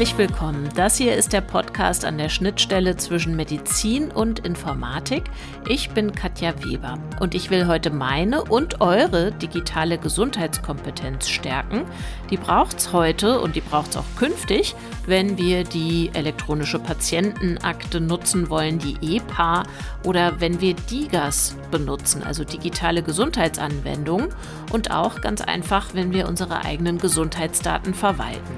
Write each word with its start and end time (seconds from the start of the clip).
Herzlich 0.00 0.16
willkommen. 0.16 0.66
Das 0.76 0.96
hier 0.96 1.14
ist 1.14 1.34
der 1.34 1.42
Podcast 1.42 2.06
an 2.06 2.16
der 2.16 2.30
Schnittstelle 2.30 2.96
zwischen 2.96 3.36
Medizin 3.36 4.10
und 4.10 4.38
Informatik. 4.38 5.24
Ich 5.68 5.90
bin 5.90 6.12
Katja 6.12 6.54
Weber 6.64 6.98
und 7.20 7.34
ich 7.34 7.50
will 7.50 7.66
heute 7.66 7.90
meine 7.90 8.42
und 8.44 8.80
eure 8.80 9.30
digitale 9.30 9.98
Gesundheitskompetenz 9.98 11.28
stärken. 11.28 11.82
Die 12.30 12.38
braucht 12.38 12.78
es 12.78 12.94
heute 12.94 13.40
und 13.40 13.56
die 13.56 13.60
braucht 13.60 13.90
es 13.90 13.98
auch 13.98 14.06
künftig, 14.16 14.74
wenn 15.04 15.36
wir 15.36 15.64
die 15.64 16.08
elektronische 16.14 16.78
Patientenakte 16.78 18.00
nutzen 18.00 18.48
wollen, 18.48 18.78
die 18.78 19.16
EPA, 19.16 19.64
oder 20.06 20.40
wenn 20.40 20.62
wir 20.62 20.72
DIGAS 20.72 21.56
benutzen, 21.70 22.22
also 22.22 22.42
digitale 22.42 23.02
Gesundheitsanwendungen 23.02 24.30
und 24.72 24.92
auch 24.92 25.20
ganz 25.20 25.42
einfach, 25.42 25.88
wenn 25.92 26.14
wir 26.14 26.26
unsere 26.26 26.64
eigenen 26.64 26.96
Gesundheitsdaten 26.96 27.92
verwalten. 27.92 28.56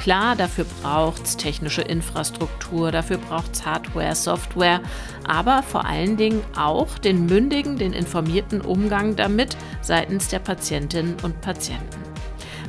Klar, 0.00 0.34
dafür 0.34 0.64
braucht 0.82 1.24
es 1.24 1.36
technische 1.36 1.82
Infrastruktur, 1.82 2.90
dafür 2.90 3.18
braucht 3.18 3.52
es 3.52 3.66
Hardware, 3.66 4.14
Software, 4.14 4.80
aber 5.28 5.62
vor 5.62 5.84
allen 5.84 6.16
Dingen 6.16 6.42
auch 6.56 6.96
den 6.98 7.26
mündigen, 7.26 7.76
den 7.76 7.92
informierten 7.92 8.62
Umgang 8.62 9.14
damit 9.14 9.58
seitens 9.82 10.28
der 10.28 10.38
Patientinnen 10.38 11.16
und 11.22 11.38
Patienten. 11.42 12.09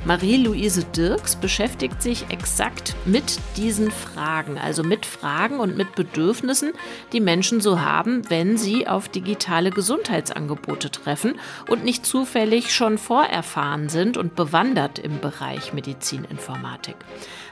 Marie-Louise 0.04 0.84
Dirks 0.96 1.36
beschäftigt 1.36 2.02
sich 2.02 2.26
exakt 2.30 2.96
mit 3.06 3.38
diesen 3.56 3.92
Fragen, 3.92 4.58
also 4.58 4.82
mit 4.82 5.06
Fragen 5.06 5.60
und 5.60 5.78
mit 5.78 5.94
Bedürfnissen, 5.94 6.74
die 7.14 7.20
Menschen 7.20 7.62
so 7.62 7.82
haben, 7.82 8.28
wenn 8.28 8.58
sie 8.58 8.88
auf 8.88 9.10
digitale 9.10 9.70
Gesundheitsangebote 9.70 10.90
treffen 10.90 11.40
und 11.68 11.84
nicht 11.84 12.04
zufällig 12.04 12.74
schon 12.74 12.98
vorerfahren 12.98 13.90
sind 13.90 14.18
und 14.18 14.36
bewandert 14.36 14.98
im 14.98 15.20
Bereich 15.20 15.72
Medizininformatik. 15.72 16.96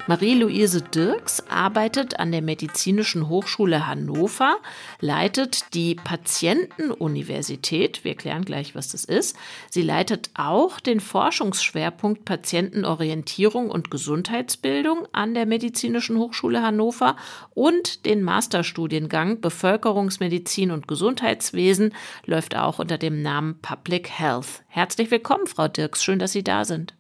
Marie-Louise 0.10 0.82
Dirks 0.82 1.44
arbeitet 1.50 2.20
an 2.20 2.32
der 2.32 2.42
Medizinischen 2.42 3.30
Hochschule 3.30 3.86
Hannover, 3.86 4.58
leitet 5.00 5.76
die 5.76 5.94
Patientenuniversität. 5.94 8.04
Wir 8.04 8.16
klären 8.16 8.44
gleich, 8.44 8.74
was 8.74 8.88
das 8.88 9.06
ist. 9.06 9.38
Sie 9.70 9.84
leitet 9.84 10.32
auch 10.34 10.80
den 10.80 11.00
Forschungsschwerpunkt 11.00 12.26
Patientenorientierung 12.26 13.70
und 13.70 13.92
Gesundheitsbildung 13.92 15.08
an 15.12 15.36
der 15.36 15.46
Medizinischen 15.46 16.18
Hochschule 16.18 16.64
Hannover 16.64 17.16
und 17.54 18.08
den 18.08 18.24
Masterstudiengang 18.24 19.42
Bevölkerungsmedizin 19.42 20.72
und 20.72 20.88
Gesundheitswesen 20.88 21.94
läuft 22.26 22.56
auch 22.56 22.80
unter 22.80 22.98
dem 22.98 23.22
Namen 23.22 23.60
Public 23.62 24.10
Health. 24.10 24.64
Herzlich 24.70 25.12
willkommen, 25.12 25.46
Frau 25.46 25.68
Dirks. 25.68 26.04
Schön, 26.04 26.18
dass 26.18 26.32
Sie 26.32 26.44
da 26.44 26.66
sind. 26.66 26.96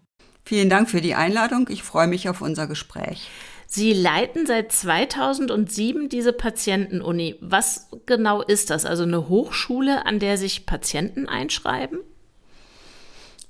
Vielen 0.49 0.71
Dank 0.71 0.89
für 0.89 0.99
die 0.99 1.13
Einladung. 1.13 1.67
Ich 1.69 1.83
freue 1.83 2.07
mich 2.07 2.27
auf 2.27 2.41
unser 2.41 2.65
Gespräch. 2.65 3.29
Sie 3.67 3.93
leiten 3.93 4.47
seit 4.47 4.71
2007 4.71 6.09
diese 6.09 6.33
Patientenuni. 6.33 7.35
Was 7.39 7.89
genau 8.07 8.41
ist 8.41 8.71
das? 8.71 8.83
Also 8.83 9.03
eine 9.03 9.29
Hochschule, 9.29 10.07
an 10.07 10.17
der 10.17 10.39
sich 10.39 10.65
Patienten 10.65 11.27
einschreiben? 11.27 11.99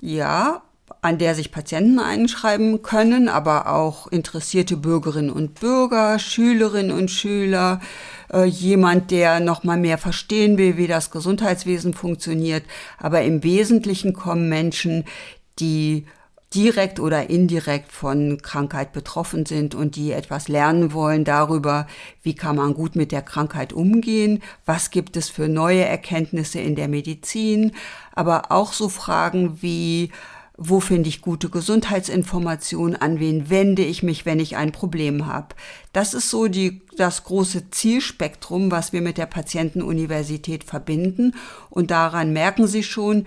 Ja, 0.02 0.60
an 1.00 1.16
der 1.16 1.34
sich 1.34 1.50
Patienten 1.50 2.00
einschreiben 2.00 2.82
können, 2.82 3.30
aber 3.30 3.72
auch 3.72 4.08
interessierte 4.08 4.76
Bürgerinnen 4.76 5.30
und 5.30 5.58
Bürger, 5.58 6.18
Schülerinnen 6.18 6.92
und 6.92 7.10
Schüler, 7.10 7.80
äh, 8.30 8.44
jemand, 8.44 9.10
der 9.10 9.40
noch 9.40 9.64
mal 9.64 9.78
mehr 9.78 9.96
verstehen 9.96 10.58
will, 10.58 10.76
wie 10.76 10.86
das 10.86 11.10
Gesundheitswesen 11.10 11.94
funktioniert. 11.94 12.64
Aber 12.98 13.22
im 13.22 13.42
Wesentlichen 13.42 14.12
kommen 14.12 14.50
Menschen, 14.50 15.06
die 15.58 16.04
direkt 16.54 16.98
oder 16.98 17.30
indirekt 17.30 17.92
von 17.92 18.42
Krankheit 18.42 18.92
betroffen 18.92 19.46
sind 19.46 19.74
und 19.74 19.94
die 19.94 20.10
etwas 20.10 20.48
lernen 20.48 20.92
wollen 20.92 21.24
darüber, 21.24 21.86
wie 22.22 22.34
kann 22.34 22.56
man 22.56 22.74
gut 22.74 22.96
mit 22.96 23.12
der 23.12 23.22
Krankheit 23.22 23.72
umgehen, 23.72 24.42
was 24.66 24.90
gibt 24.90 25.16
es 25.16 25.28
für 25.28 25.48
neue 25.48 25.84
Erkenntnisse 25.84 26.58
in 26.58 26.74
der 26.74 26.88
Medizin, 26.88 27.72
aber 28.12 28.50
auch 28.50 28.72
so 28.72 28.88
Fragen 28.88 29.62
wie, 29.62 30.10
wo 30.56 30.80
finde 30.80 31.08
ich 31.08 31.22
gute 31.22 31.50
Gesundheitsinformationen, 31.50 33.00
an 33.00 33.20
wen 33.20 33.48
wende 33.48 33.82
ich 33.82 34.02
mich, 34.02 34.26
wenn 34.26 34.40
ich 34.40 34.56
ein 34.56 34.72
Problem 34.72 35.26
habe. 35.26 35.54
Das 35.92 36.14
ist 36.14 36.30
so 36.30 36.48
die, 36.48 36.82
das 36.96 37.22
große 37.24 37.70
Zielspektrum, 37.70 38.72
was 38.72 38.92
wir 38.92 39.02
mit 39.02 39.18
der 39.18 39.26
Patientenuniversität 39.26 40.64
verbinden. 40.64 41.34
Und 41.70 41.90
daran 41.90 42.32
merken 42.32 42.66
Sie 42.66 42.82
schon, 42.82 43.26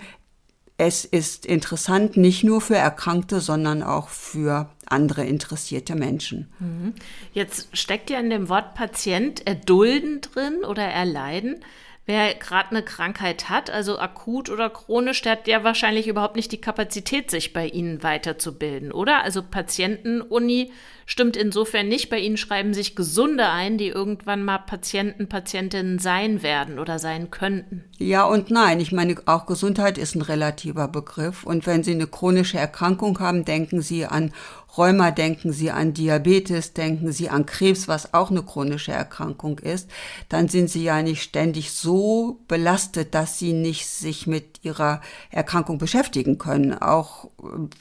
es 0.76 1.04
ist 1.04 1.46
interessant 1.46 2.16
nicht 2.16 2.42
nur 2.42 2.60
für 2.60 2.74
Erkrankte, 2.74 3.40
sondern 3.40 3.82
auch 3.82 4.08
für 4.08 4.68
andere 4.86 5.24
interessierte 5.24 5.94
Menschen. 5.94 6.52
Mhm. 6.58 6.94
Jetzt 7.32 7.76
steckt 7.76 8.10
ja 8.10 8.18
in 8.18 8.30
dem 8.30 8.48
Wort 8.48 8.74
Patient 8.74 9.46
erdulden 9.46 10.20
drin 10.20 10.64
oder 10.64 10.82
erleiden. 10.82 11.64
Wer 12.06 12.34
gerade 12.34 12.70
eine 12.70 12.82
Krankheit 12.82 13.48
hat, 13.48 13.70
also 13.70 13.98
akut 13.98 14.50
oder 14.50 14.68
chronisch, 14.68 15.22
der 15.22 15.32
hat 15.32 15.48
ja 15.48 15.64
wahrscheinlich 15.64 16.06
überhaupt 16.06 16.36
nicht 16.36 16.52
die 16.52 16.60
Kapazität, 16.60 17.30
sich 17.30 17.54
bei 17.54 17.66
Ihnen 17.66 18.02
weiterzubilden, 18.02 18.92
oder? 18.92 19.22
Also 19.22 19.42
Patientenuni 19.42 20.70
stimmt 21.06 21.36
insofern 21.36 21.88
nicht. 21.88 22.10
Bei 22.10 22.18
Ihnen 22.18 22.36
schreiben 22.36 22.74
sich 22.74 22.94
Gesunde 22.94 23.48
ein, 23.48 23.78
die 23.78 23.88
irgendwann 23.88 24.44
mal 24.44 24.58
Patienten, 24.58 25.30
Patientinnen 25.30 25.98
sein 25.98 26.42
werden 26.42 26.78
oder 26.78 26.98
sein 26.98 27.30
könnten. 27.30 27.84
Ja 27.96 28.24
und 28.24 28.50
nein. 28.50 28.80
Ich 28.80 28.92
meine, 28.92 29.16
auch 29.24 29.46
Gesundheit 29.46 29.96
ist 29.96 30.14
ein 30.14 30.22
relativer 30.22 30.88
Begriff. 30.88 31.44
Und 31.44 31.66
wenn 31.66 31.82
Sie 31.82 31.92
eine 31.92 32.06
chronische 32.06 32.58
Erkrankung 32.58 33.18
haben, 33.18 33.46
denken 33.46 33.80
Sie 33.80 34.04
an 34.04 34.32
Rheuma, 34.78 35.10
denken 35.10 35.52
Sie 35.52 35.70
an 35.70 35.92
Diabetes, 35.92 36.72
denken 36.72 37.12
Sie 37.12 37.28
an 37.28 37.44
Krebs, 37.44 37.86
was 37.88 38.14
auch 38.14 38.30
eine 38.30 38.42
chronische 38.42 38.92
Erkrankung 38.92 39.58
ist. 39.58 39.90
Dann 40.28 40.48
sind 40.48 40.70
Sie 40.70 40.84
ja 40.84 41.02
nicht 41.02 41.22
ständig 41.22 41.72
so 41.72 42.40
belastet, 42.48 43.14
dass 43.14 43.38
Sie 43.38 43.52
nicht 43.52 43.86
sich 43.86 44.26
mit 44.26 44.60
Ihrer 44.62 45.02
Erkrankung 45.30 45.76
beschäftigen 45.78 46.38
können, 46.38 46.72
auch 46.72 47.28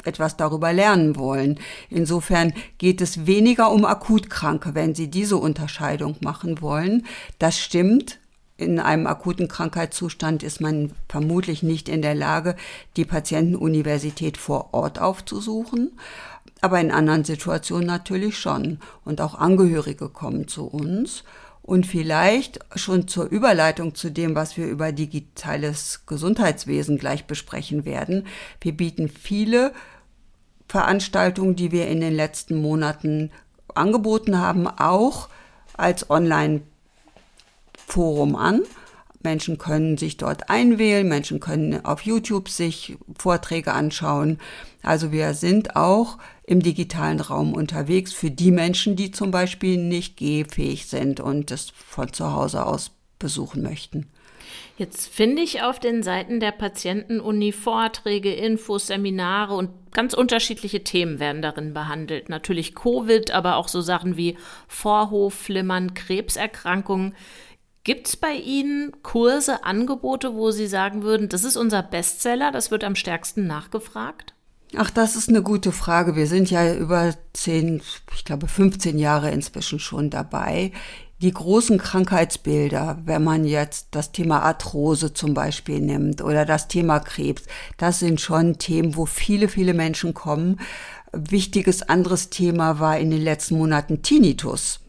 etwas 0.04 0.36
darüber 0.36 0.74
lernen 0.74 1.16
wollen. 1.16 1.60
Insofern 1.90 2.54
geht 2.78 3.00
es 3.02 3.14
es 3.14 3.28
weniger 3.28 3.72
um 3.72 3.86
Akutkranke, 3.86 4.76
wenn 4.76 4.96
Sie 4.96 5.10
diese 5.10 5.38
Unterscheidung 5.38 6.16
machen 6.22 6.62
wollen. 6.62 7.06
Das 7.40 7.60
stimmt. 7.60 8.20
In 8.56 8.80
einem 8.80 9.08
akuten 9.08 9.48
Krankheitszustand 9.48 10.44
ist 10.44 10.62
man 10.62 10.92
vermutlich 11.10 11.64
nicht 11.64 11.90
in 11.90 12.02
der 12.04 12.14
Lage, 12.14 12.56
die 12.96 13.04
Patientenuniversität 13.04 14.38
vor 14.38 14.74
Ort 14.74 15.00
aufzusuchen. 15.00 15.92
Aber 16.64 16.80
in 16.80 16.90
anderen 16.92 17.26
Situationen 17.26 17.86
natürlich 17.86 18.40
schon. 18.40 18.80
Und 19.04 19.20
auch 19.20 19.36
Angehörige 19.36 20.08
kommen 20.08 20.48
zu 20.48 20.66
uns. 20.66 21.26
Und 21.62 21.86
vielleicht 21.86 22.60
schon 22.76 23.10
zur 23.10 23.26
Überleitung 23.26 23.96
zu 23.96 24.10
dem, 24.10 24.34
was 24.34 24.56
wir 24.56 24.68
über 24.68 24.94
digitales 24.94 26.06
Gesundheitswesen 26.06 26.98
gleich 26.98 27.26
besprechen 27.26 27.84
werden. 27.84 28.28
Wir 28.62 28.72
bieten 28.72 29.10
viele 29.10 29.74
Veranstaltungen, 30.70 31.58
die 31.58 31.74
wir 31.74 31.90
in 31.90 32.00
den 32.00 32.16
letzten 32.16 32.62
Monaten 32.62 33.30
angeboten 33.76 34.40
haben, 34.40 34.66
auch 34.68 35.28
als 35.76 36.10
Online-Forum 36.10 38.38
an. 38.38 38.62
Menschen 39.22 39.58
können 39.58 39.98
sich 39.98 40.16
dort 40.16 40.50
einwählen, 40.50 41.06
Menschen 41.08 41.42
können 41.42 41.84
auf 41.84 42.04
YouTube 42.04 42.48
sich 42.48 42.98
Vorträge 43.18 43.74
anschauen. 43.74 44.40
Also 44.82 45.12
wir 45.12 45.34
sind 45.34 45.76
auch 45.76 46.20
im 46.46 46.62
digitalen 46.62 47.20
Raum 47.20 47.54
unterwegs 47.54 48.14
für 48.14 48.32
die 48.32 48.52
Menschen, 48.52 48.96
die 48.96 49.12
zum 49.12 49.32
Beispiel 49.32 49.78
nicht 49.78 50.18
gehfähig 50.18 50.88
sind 50.88 51.20
und 51.20 51.52
es 51.52 51.72
von 51.72 52.12
zu 52.12 52.34
Hause 52.34 52.66
aus 52.66 52.92
besuchen 53.18 53.64
möchten. 53.64 54.08
Jetzt 54.78 55.08
finde 55.08 55.42
ich 55.42 55.62
auf 55.62 55.80
den 55.80 56.04
Seiten 56.04 56.40
der 56.40 56.52
Patientenuni 56.52 57.52
Vorträge, 57.52 58.34
Infos, 58.34 58.88
Seminare 58.88 59.54
und 59.54 59.70
ganz 59.92 60.14
unterschiedliche 60.14 60.84
Themen 60.84 61.20
werden 61.20 61.42
darin 61.42 61.74
behandelt. 61.74 62.28
Natürlich 62.28 62.74
Covid, 62.74 63.32
aber 63.32 63.56
auch 63.58 63.68
so 63.68 63.82
Sachen 63.82 64.18
wie 64.18 64.38
Vorhofflimmern, 64.68 65.94
Krebserkrankungen. 65.94 67.16
Gibt 67.84 68.08
es 68.08 68.18
bei 68.18 68.34
Ihnen 68.34 69.04
Kurse, 69.04 69.64
Angebote, 69.64 70.34
wo 70.34 70.52
Sie 70.52 70.68
sagen 70.68 71.04
würden, 71.04 71.30
das 71.30 71.44
ist 71.44 71.58
unser 71.58 71.84
Bestseller, 71.84 72.52
das 72.52 72.72
wird 72.72 72.84
am 72.84 72.96
stärksten 72.96 73.46
nachgefragt? 73.46 74.33
Ach, 74.76 74.90
das 74.90 75.16
ist 75.16 75.30
eine 75.30 75.44
gute 75.44 75.72
Frage. 75.72 76.16
Wir 76.16 76.28
sind 76.28 76.50
ja 76.50 76.74
über 76.74 77.14
zehn, 77.34 77.82
ich 78.16 78.26
glaube 78.26 78.48
15 78.48 78.98
Jahre 78.98 79.30
inzwischen 79.30 79.80
schon 79.80 80.10
dabei 80.10 80.72
die 81.24 81.32
großen 81.32 81.78
Krankheitsbilder, 81.78 83.00
wenn 83.06 83.24
man 83.24 83.46
jetzt 83.46 83.88
das 83.92 84.12
Thema 84.12 84.42
Arthrose 84.42 85.14
zum 85.14 85.34
Beispiel 85.34 85.80
nimmt 85.80 86.22
oder 86.22 86.46
das 86.46 86.68
Thema 86.68 87.00
Krebs, 87.00 87.44
das 87.78 88.00
sind 88.00 88.20
schon 88.20 88.58
Themen, 88.58 88.98
wo 88.98 89.06
viele, 89.06 89.48
viele 89.48 89.74
Menschen 89.74 90.14
kommen. 90.14 90.60
Wichtiges 91.14 91.82
anderes 91.82 92.30
Thema 92.30 92.80
war 92.80 93.00
in 93.00 93.10
den 93.10 93.22
letzten 93.22 93.58
Monaten 93.58 94.02
Tinnitus. 94.02 94.82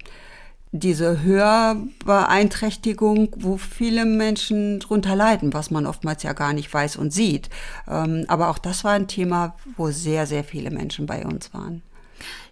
Diese 0.76 1.22
Hörbeeinträchtigung, 1.22 3.28
wo 3.36 3.58
viele 3.58 4.04
Menschen 4.04 4.80
drunter 4.80 5.14
leiden, 5.14 5.52
was 5.52 5.70
man 5.70 5.86
oftmals 5.86 6.24
ja 6.24 6.32
gar 6.32 6.52
nicht 6.52 6.74
weiß 6.74 6.96
und 6.96 7.12
sieht. 7.12 7.48
Ähm, 7.88 8.24
aber 8.26 8.48
auch 8.48 8.58
das 8.58 8.82
war 8.82 8.90
ein 8.90 9.06
Thema, 9.06 9.54
wo 9.76 9.92
sehr, 9.92 10.26
sehr 10.26 10.42
viele 10.42 10.72
Menschen 10.72 11.06
bei 11.06 11.24
uns 11.24 11.54
waren. 11.54 11.82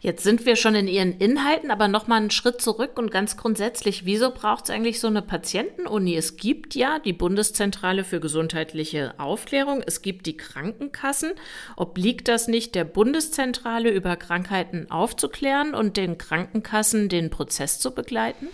Jetzt 0.02 0.24
sind 0.24 0.46
wir 0.46 0.56
schon 0.56 0.74
in 0.74 0.88
Ihren 0.88 1.12
Inhalten, 1.12 1.70
aber 1.70 1.86
noch 1.86 2.08
mal 2.08 2.16
einen 2.16 2.32
Schritt 2.32 2.60
zurück 2.60 2.98
und 2.98 3.12
ganz 3.12 3.36
grundsätzlich, 3.36 4.04
wieso 4.04 4.32
braucht 4.32 4.64
es 4.64 4.70
eigentlich 4.70 4.98
so 4.98 5.06
eine 5.06 5.22
Patientenuni? 5.22 6.16
Es 6.16 6.36
gibt 6.36 6.74
ja 6.74 6.98
die 6.98 7.12
Bundeszentrale 7.12 8.02
für 8.02 8.18
gesundheitliche 8.18 9.14
Aufklärung, 9.18 9.80
es 9.86 10.02
gibt 10.02 10.26
die 10.26 10.36
Krankenkassen. 10.36 11.34
Obliegt 11.76 12.26
das 12.26 12.48
nicht 12.48 12.74
der 12.74 12.82
Bundeszentrale, 12.82 13.90
über 13.90 14.16
Krankheiten 14.16 14.90
aufzuklären 14.90 15.72
und 15.72 15.96
den 15.96 16.18
Krankenkassen 16.18 17.08
den 17.08 17.30
Prozess 17.30 17.78
zu 17.78 17.94
begleiten? 17.94 18.48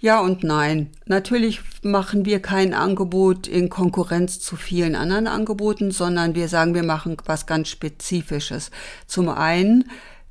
Ja 0.00 0.18
und 0.18 0.42
nein. 0.42 0.90
Natürlich 1.06 1.60
machen 1.82 2.24
wir 2.24 2.42
kein 2.42 2.74
Angebot 2.74 3.46
in 3.46 3.68
Konkurrenz 3.68 4.40
zu 4.40 4.56
vielen 4.56 4.96
anderen 4.96 5.28
Angeboten, 5.28 5.92
sondern 5.92 6.34
wir 6.34 6.48
sagen, 6.48 6.74
wir 6.74 6.84
machen 6.84 7.16
was 7.24 7.46
ganz 7.46 7.68
Spezifisches. 7.68 8.72
Zum 9.06 9.28
einen, 9.28 9.88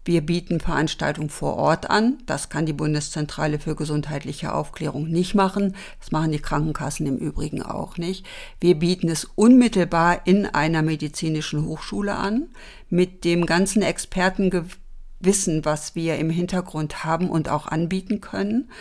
wir 0.07 0.25
bieten 0.25 0.59
Veranstaltungen 0.59 1.30
vor 1.30 1.57
Ort 1.57 1.89
an. 1.89 2.18
Das 2.25 2.50
kann 2.50 2.65
die 2.65 2.74
Bundeszentrale 2.74 3.59
für 3.59 3.75
gesundheitliche 3.75 4.54
Aufklärung 4.54 5.09
nicht 5.09 5.36
machen. 5.36 5.75
Das 6.00 6.12
machen 6.12 6.31
die 6.31 6.39
Krankenkassen 6.39 7.06
im 7.06 7.18
Übrigen 7.18 7.62
auch 7.62 7.98
nicht. 7.98 8.25
Wir 8.59 8.75
bieten 8.75 9.09
es 9.09 9.25
unmittelbar 9.25 10.25
in 10.25 10.45
einer 10.45 10.81
medizinischen 10.81 11.65
Hochschule 11.65 12.15
an, 12.15 12.48
mit 12.89 13.25
dem 13.25 13.45
ganzen 13.45 13.81
Expertenwissen, 13.81 15.65
was 15.65 15.94
wir 15.94 16.18
im 16.18 16.30
Hintergrund 16.30 17.04
haben 17.04 17.30
und 17.30 17.50
auch 17.50 17.68
anbieten 17.68 18.21
können. 18.21 18.71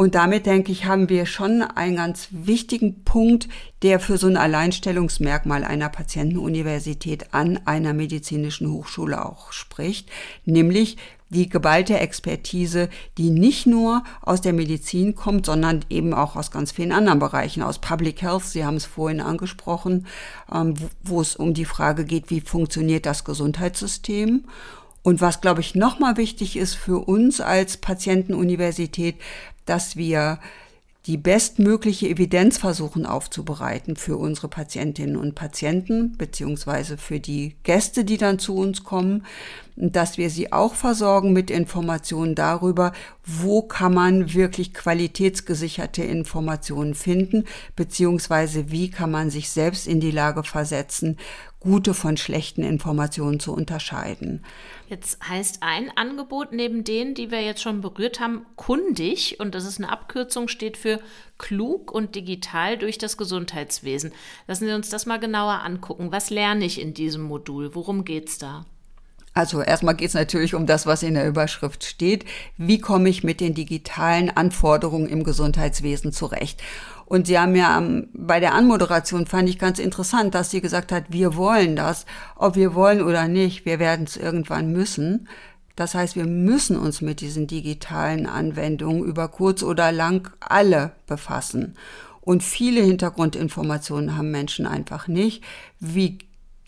Und 0.00 0.14
damit, 0.14 0.46
denke 0.46 0.72
ich, 0.72 0.86
haben 0.86 1.10
wir 1.10 1.26
schon 1.26 1.60
einen 1.60 1.96
ganz 1.96 2.28
wichtigen 2.30 3.04
Punkt, 3.04 3.50
der 3.82 4.00
für 4.00 4.16
so 4.16 4.28
ein 4.28 4.38
Alleinstellungsmerkmal 4.38 5.62
einer 5.62 5.90
Patientenuniversität 5.90 7.34
an 7.34 7.60
einer 7.66 7.92
medizinischen 7.92 8.72
Hochschule 8.72 9.22
auch 9.22 9.52
spricht, 9.52 10.08
nämlich 10.46 10.96
die 11.28 11.50
geballte 11.50 11.98
Expertise, 11.98 12.88
die 13.18 13.28
nicht 13.28 13.66
nur 13.66 14.02
aus 14.22 14.40
der 14.40 14.54
Medizin 14.54 15.14
kommt, 15.14 15.44
sondern 15.44 15.84
eben 15.90 16.14
auch 16.14 16.34
aus 16.34 16.50
ganz 16.50 16.72
vielen 16.72 16.92
anderen 16.92 17.18
Bereichen, 17.18 17.62
aus 17.62 17.78
Public 17.78 18.22
Health, 18.22 18.46
Sie 18.46 18.64
haben 18.64 18.76
es 18.76 18.86
vorhin 18.86 19.20
angesprochen, 19.20 20.06
ähm, 20.50 20.76
wo 21.02 21.20
es 21.20 21.36
um 21.36 21.52
die 21.52 21.66
Frage 21.66 22.06
geht, 22.06 22.30
wie 22.30 22.40
funktioniert 22.40 23.04
das 23.04 23.24
Gesundheitssystem? 23.24 24.46
Und 25.02 25.22
was, 25.22 25.40
glaube 25.40 25.62
ich, 25.62 25.74
nochmal 25.74 26.18
wichtig 26.18 26.56
ist 26.56 26.74
für 26.74 26.98
uns 26.98 27.40
als 27.40 27.78
Patientenuniversität, 27.78 29.16
dass 29.70 29.94
wir 29.94 30.40
die 31.06 31.16
bestmögliche 31.16 32.08
Evidenz 32.08 32.58
versuchen 32.58 33.06
aufzubereiten 33.06 33.96
für 33.96 34.18
unsere 34.18 34.48
Patientinnen 34.48 35.16
und 35.16 35.34
Patienten, 35.34 36.16
beziehungsweise 36.18 36.98
für 36.98 37.20
die 37.20 37.56
Gäste, 37.62 38.04
die 38.04 38.18
dann 38.18 38.38
zu 38.38 38.54
uns 38.54 38.84
kommen, 38.84 39.24
dass 39.76 40.18
wir 40.18 40.28
sie 40.28 40.52
auch 40.52 40.74
versorgen 40.74 41.32
mit 41.32 41.50
Informationen 41.50 42.34
darüber, 42.34 42.92
wo 43.24 43.62
kann 43.62 43.94
man 43.94 44.34
wirklich 44.34 44.74
qualitätsgesicherte 44.74 46.02
Informationen 46.02 46.94
finden, 46.94 47.44
beziehungsweise 47.76 48.70
wie 48.70 48.90
kann 48.90 49.10
man 49.10 49.30
sich 49.30 49.48
selbst 49.48 49.86
in 49.86 50.00
die 50.00 50.10
Lage 50.10 50.42
versetzen, 50.44 51.16
gute 51.60 51.92
von 51.92 52.16
schlechten 52.16 52.62
Informationen 52.62 53.38
zu 53.38 53.52
unterscheiden. 53.52 54.42
Jetzt 54.88 55.28
heißt 55.28 55.58
ein 55.60 55.90
Angebot 55.94 56.52
neben 56.52 56.84
denen, 56.84 57.14
die 57.14 57.30
wir 57.30 57.42
jetzt 57.42 57.62
schon 57.62 57.82
berührt 57.82 58.18
haben, 58.18 58.46
kundig 58.56 59.38
und 59.38 59.54
das 59.54 59.66
ist 59.66 59.78
eine 59.78 59.92
Abkürzung, 59.92 60.48
steht 60.48 60.78
für 60.78 61.00
klug 61.38 61.92
und 61.92 62.14
digital 62.14 62.78
durch 62.78 62.96
das 62.96 63.18
Gesundheitswesen. 63.18 64.12
Lassen 64.46 64.66
Sie 64.66 64.72
uns 64.72 64.88
das 64.88 65.04
mal 65.04 65.20
genauer 65.20 65.62
angucken. 65.62 66.10
Was 66.10 66.30
lerne 66.30 66.64
ich 66.64 66.80
in 66.80 66.94
diesem 66.94 67.22
Modul? 67.22 67.74
Worum 67.74 68.04
geht's 68.04 68.38
da? 68.38 68.64
Also 69.32 69.62
erstmal 69.62 69.94
geht 69.94 70.08
es 70.08 70.14
natürlich 70.14 70.54
um 70.54 70.66
das, 70.66 70.86
was 70.86 71.04
in 71.04 71.14
der 71.14 71.28
Überschrift 71.28 71.84
steht. 71.84 72.24
Wie 72.56 72.80
komme 72.80 73.08
ich 73.08 73.22
mit 73.22 73.40
den 73.40 73.54
digitalen 73.54 74.28
Anforderungen 74.30 75.08
im 75.08 75.22
Gesundheitswesen 75.22 76.12
zurecht? 76.12 76.60
Und 77.10 77.26
Sie 77.26 77.40
haben 77.40 77.56
ja 77.56 77.76
um, 77.76 78.06
bei 78.12 78.38
der 78.38 78.54
Anmoderation 78.54 79.26
fand 79.26 79.48
ich 79.48 79.58
ganz 79.58 79.80
interessant, 79.80 80.32
dass 80.32 80.52
sie 80.52 80.60
gesagt 80.60 80.92
hat, 80.92 81.06
wir 81.08 81.34
wollen 81.34 81.74
das, 81.74 82.06
ob 82.36 82.54
wir 82.54 82.72
wollen 82.72 83.02
oder 83.02 83.26
nicht, 83.26 83.66
wir 83.66 83.80
werden 83.80 84.06
es 84.06 84.16
irgendwann 84.16 84.70
müssen. 84.70 85.26
Das 85.74 85.96
heißt, 85.96 86.14
wir 86.14 86.26
müssen 86.26 86.78
uns 86.78 87.00
mit 87.00 87.20
diesen 87.20 87.48
digitalen 87.48 88.28
Anwendungen 88.28 89.02
über 89.02 89.26
kurz 89.26 89.64
oder 89.64 89.90
lang 89.90 90.30
alle 90.38 90.92
befassen. 91.08 91.74
Und 92.20 92.44
viele 92.44 92.80
Hintergrundinformationen 92.80 94.16
haben 94.16 94.30
Menschen 94.30 94.64
einfach 94.64 95.08
nicht. 95.08 95.42
Wie 95.80 96.18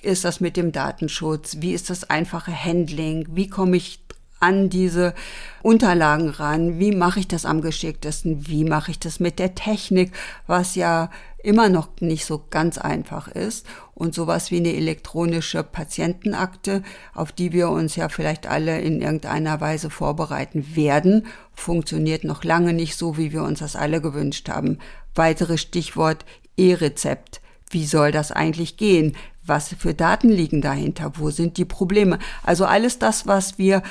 ist 0.03 0.25
das 0.25 0.41
mit 0.41 0.57
dem 0.57 0.73
Datenschutz? 0.73 1.59
Wie 1.61 1.73
ist 1.73 1.89
das 1.89 2.11
einfache 2.11 2.53
Handling? 2.53 3.29
Wie 3.31 3.47
komme 3.47 3.77
ich 3.77 4.02
an 4.43 4.69
diese 4.69 5.15
Unterlagen 5.63 6.29
ran? 6.29 6.79
Wie 6.79 6.95
mache 6.95 7.21
ich 7.21 7.29
das 7.29 7.47
am 7.47 7.63
geschicktesten? 7.63 8.47
Wie 8.49 8.65
mache 8.65 8.91
ich 8.91 8.99
das 8.99 9.21
mit 9.21 9.39
der 9.39 9.55
Technik, 9.55 10.13
was 10.47 10.75
ja 10.75 11.11
immer 11.43 11.69
noch 11.69 11.89
nicht 12.01 12.25
so 12.25 12.45
ganz 12.51 12.79
einfach 12.79 13.29
ist 13.29 13.67
und 13.95 14.15
sowas 14.15 14.51
wie 14.51 14.59
eine 14.59 14.75
elektronische 14.75 15.63
Patientenakte, 15.63 16.83
auf 17.15 17.33
die 17.33 17.53
wir 17.53 17.69
uns 17.71 17.97
ja 17.97 18.09
vielleicht 18.09 18.47
alle 18.47 18.81
in 18.81 19.01
irgendeiner 19.01 19.61
Weise 19.61 19.91
vorbereiten 19.91 20.75
werden, 20.75 21.27
funktioniert 21.53 22.25
noch 22.25 22.45
lange 22.45 22.73
nicht 22.73 22.97
so, 22.97 23.17
wie 23.17 23.33
wir 23.33 23.43
uns 23.43 23.61
das 23.61 23.77
alle 23.77 24.01
gewünscht 24.01 24.49
haben. 24.49 24.79
Weiteres 25.15 25.61
Stichwort 25.61 26.25
E-Rezept. 26.57 27.41
Wie 27.71 27.87
soll 27.87 28.13
das 28.13 28.33
eigentlich 28.33 28.77
gehen? 28.77 29.17
Was 29.45 29.75
für 29.79 29.95
Daten 29.95 30.29
liegen 30.29 30.61
dahinter? 30.61 31.13
Wo 31.17 31.31
sind 31.31 31.57
die 31.57 31.65
Probleme? 31.65 32.19
Also 32.45 32.65
alles 32.67 32.99
das, 32.99 33.27
was 33.27 33.59
wir 33.59 33.83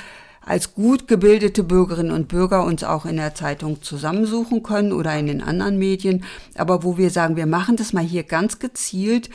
als 0.44 0.74
gut 0.74 1.08
gebildete 1.08 1.62
Bürgerinnen 1.62 2.12
und 2.12 2.28
Bürger 2.28 2.64
uns 2.64 2.84
auch 2.84 3.06
in 3.06 3.16
der 3.16 3.34
Zeitung 3.34 3.82
zusammensuchen 3.82 4.62
können 4.62 4.92
oder 4.92 5.16
in 5.16 5.26
den 5.26 5.42
anderen 5.42 5.78
Medien, 5.78 6.24
aber 6.56 6.82
wo 6.82 6.98
wir 6.98 7.10
sagen, 7.10 7.36
wir 7.36 7.46
machen 7.46 7.76
das 7.76 7.92
mal 7.92 8.04
hier 8.04 8.24
ganz 8.24 8.58
gezielt, 8.58 9.30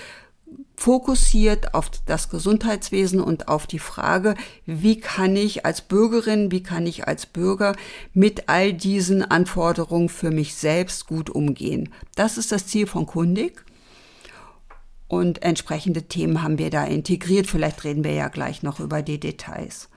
fokussiert 0.76 1.74
auf 1.74 1.90
das 2.06 2.30
Gesundheitswesen 2.30 3.20
und 3.20 3.48
auf 3.48 3.66
die 3.66 3.80
Frage, 3.80 4.36
wie 4.66 5.00
kann 5.00 5.36
ich 5.36 5.66
als 5.66 5.82
Bürgerin, 5.82 6.52
wie 6.52 6.62
kann 6.62 6.86
ich 6.86 7.08
als 7.08 7.26
Bürger 7.26 7.76
mit 8.14 8.48
all 8.48 8.74
diesen 8.74 9.24
Anforderungen 9.24 10.08
für 10.08 10.30
mich 10.30 10.56
selbst 10.56 11.08
gut 11.08 11.32
umgehen. 11.32 11.90
Das 12.16 12.38
ist 12.38 12.52
das 12.52 12.68
Ziel 12.68 12.86
von 12.86 13.08
Kundig. 13.08 13.66
Und 15.08 15.42
entsprechende 15.42 16.04
Themen 16.04 16.44
haben 16.44 16.58
wir 16.58 16.70
da 16.70 16.84
integriert. 16.84 17.48
Vielleicht 17.48 17.84
reden 17.86 18.04
wir 18.04 18.12
ja 18.14 18.28
gleich 18.28 18.62
noch 18.62 18.82
über 18.82 19.02
die 19.02 19.20
Details. 19.20 19.90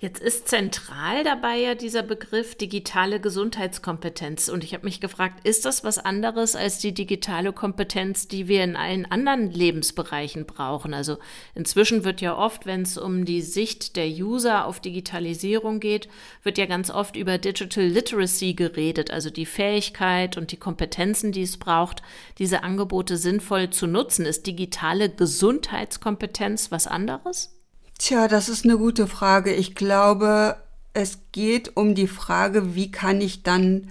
Jetzt 0.00 0.20
ist 0.20 0.48
zentral 0.48 1.24
dabei 1.24 1.56
ja 1.56 1.74
dieser 1.74 2.02
Begriff 2.02 2.56
digitale 2.56 3.20
Gesundheitskompetenz. 3.20 4.50
Und 4.50 4.62
ich 4.62 4.74
habe 4.74 4.84
mich 4.84 5.00
gefragt, 5.00 5.46
ist 5.46 5.64
das 5.64 5.82
was 5.82 5.98
anderes 5.98 6.56
als 6.56 6.78
die 6.78 6.92
digitale 6.92 7.54
Kompetenz, 7.54 8.28
die 8.28 8.46
wir 8.46 8.64
in 8.64 8.76
allen 8.76 9.06
anderen 9.06 9.50
Lebensbereichen 9.50 10.44
brauchen? 10.44 10.92
Also 10.92 11.16
inzwischen 11.54 12.04
wird 12.04 12.20
ja 12.20 12.36
oft, 12.36 12.66
wenn 12.66 12.82
es 12.82 12.98
um 12.98 13.24
die 13.24 13.40
Sicht 13.40 13.96
der 13.96 14.08
User 14.08 14.66
auf 14.66 14.80
Digitalisierung 14.80 15.80
geht, 15.80 16.08
wird 16.42 16.58
ja 16.58 16.66
ganz 16.66 16.90
oft 16.90 17.16
über 17.16 17.38
Digital 17.38 17.84
Literacy 17.84 18.52
geredet, 18.52 19.10
also 19.10 19.30
die 19.30 19.46
Fähigkeit 19.46 20.36
und 20.36 20.52
die 20.52 20.58
Kompetenzen, 20.58 21.32
die 21.32 21.42
es 21.42 21.56
braucht, 21.56 22.02
diese 22.38 22.62
Angebote 22.62 23.16
sinnvoll 23.16 23.70
zu 23.70 23.86
nutzen. 23.86 24.26
Ist 24.26 24.46
digitale 24.46 25.08
Gesundheitskompetenz 25.08 26.70
was 26.70 26.86
anderes? 26.86 27.54
Tja, 27.98 28.28
das 28.28 28.48
ist 28.48 28.64
eine 28.64 28.76
gute 28.76 29.06
Frage. 29.06 29.52
Ich 29.54 29.74
glaube, 29.74 30.56
es 30.94 31.18
geht 31.32 31.76
um 31.76 31.94
die 31.94 32.08
Frage, 32.08 32.74
wie 32.74 32.90
kann 32.90 33.20
ich 33.20 33.42
dann 33.42 33.90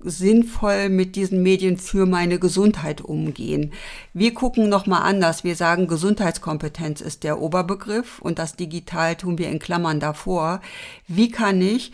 sinnvoll 0.00 0.90
mit 0.90 1.16
diesen 1.16 1.42
Medien 1.42 1.78
für 1.78 2.04
meine 2.04 2.38
Gesundheit 2.38 3.00
umgehen. 3.00 3.72
Wir 4.12 4.34
gucken 4.34 4.68
noch 4.68 4.86
mal 4.86 5.00
anders. 5.00 5.44
Wir 5.44 5.56
sagen, 5.56 5.86
Gesundheitskompetenz 5.86 7.00
ist 7.00 7.24
der 7.24 7.40
Oberbegriff 7.40 8.18
und 8.20 8.38
das 8.38 8.54
Digital 8.54 9.16
tun 9.16 9.38
wir 9.38 9.48
in 9.48 9.58
Klammern 9.58 10.00
davor. 10.00 10.60
Wie 11.08 11.30
kann 11.30 11.62
ich 11.62 11.92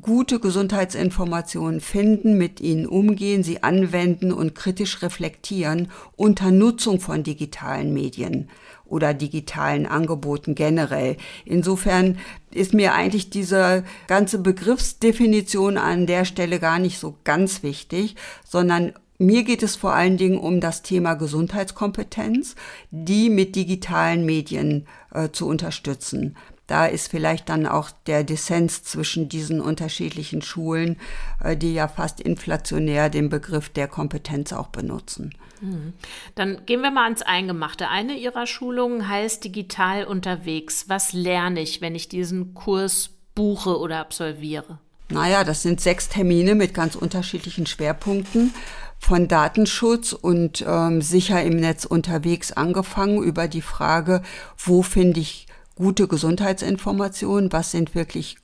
gute 0.00 0.40
Gesundheitsinformationen 0.40 1.80
finden, 1.80 2.36
mit 2.36 2.60
ihnen 2.60 2.86
umgehen, 2.86 3.42
sie 3.42 3.62
anwenden 3.62 4.32
und 4.32 4.54
kritisch 4.54 5.02
reflektieren 5.02 5.90
unter 6.16 6.50
Nutzung 6.50 7.00
von 7.00 7.22
digitalen 7.22 7.92
Medien? 7.92 8.48
oder 8.88 9.14
digitalen 9.14 9.86
Angeboten 9.86 10.54
generell. 10.54 11.16
Insofern 11.44 12.18
ist 12.52 12.72
mir 12.72 12.94
eigentlich 12.94 13.30
diese 13.30 13.84
ganze 14.06 14.38
Begriffsdefinition 14.38 15.76
an 15.76 16.06
der 16.06 16.24
Stelle 16.24 16.60
gar 16.60 16.78
nicht 16.78 16.98
so 16.98 17.16
ganz 17.24 17.62
wichtig, 17.62 18.14
sondern 18.44 18.92
mir 19.18 19.44
geht 19.44 19.62
es 19.62 19.76
vor 19.76 19.94
allen 19.94 20.18
Dingen 20.18 20.38
um 20.38 20.60
das 20.60 20.82
Thema 20.82 21.14
Gesundheitskompetenz, 21.14 22.54
die 22.90 23.30
mit 23.30 23.56
digitalen 23.56 24.26
Medien 24.26 24.86
äh, 25.12 25.30
zu 25.30 25.48
unterstützen. 25.48 26.36
Da 26.66 26.86
ist 26.86 27.08
vielleicht 27.08 27.48
dann 27.48 27.66
auch 27.66 27.90
der 28.06 28.24
Dissens 28.24 28.82
zwischen 28.82 29.28
diesen 29.28 29.60
unterschiedlichen 29.60 30.42
Schulen, 30.42 30.98
äh, 31.42 31.56
die 31.56 31.74
ja 31.74 31.86
fast 31.88 32.20
inflationär 32.20 33.08
den 33.08 33.28
Begriff 33.28 33.68
der 33.68 33.86
Kompetenz 33.86 34.52
auch 34.52 34.68
benutzen. 34.68 35.34
Hm. 35.60 35.92
Dann 36.34 36.66
gehen 36.66 36.82
wir 36.82 36.90
mal 36.90 37.04
ans 37.04 37.22
Eingemachte. 37.22 37.88
Eine 37.88 38.14
Ihrer 38.14 38.46
Schulungen 38.46 39.08
heißt 39.08 39.44
digital 39.44 40.04
unterwegs. 40.04 40.88
Was 40.88 41.12
lerne 41.12 41.60
ich, 41.60 41.80
wenn 41.80 41.94
ich 41.94 42.08
diesen 42.08 42.54
Kurs 42.54 43.10
buche 43.34 43.78
oder 43.78 44.00
absolviere? 44.00 44.78
Naja, 45.08 45.44
das 45.44 45.62
sind 45.62 45.80
sechs 45.80 46.08
Termine 46.08 46.56
mit 46.56 46.74
ganz 46.74 46.96
unterschiedlichen 46.96 47.66
Schwerpunkten. 47.66 48.52
Von 48.98 49.28
Datenschutz 49.28 50.12
und 50.14 50.64
ähm, 50.66 51.02
sicher 51.02 51.42
im 51.42 51.60
Netz 51.60 51.84
unterwegs 51.84 52.50
angefangen 52.52 53.22
über 53.22 53.46
die 53.46 53.62
Frage, 53.62 54.22
wo 54.56 54.82
finde 54.82 55.20
ich 55.20 55.46
gute 55.76 56.08
Gesundheitsinformationen, 56.08 57.52
was 57.52 57.70
sind 57.70 57.94
wirklich 57.94 58.38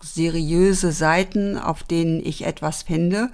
seriöse 0.00 0.92
Seiten, 0.92 1.58
auf 1.58 1.82
denen 1.82 2.24
ich 2.24 2.44
etwas 2.44 2.82
finde? 2.82 3.30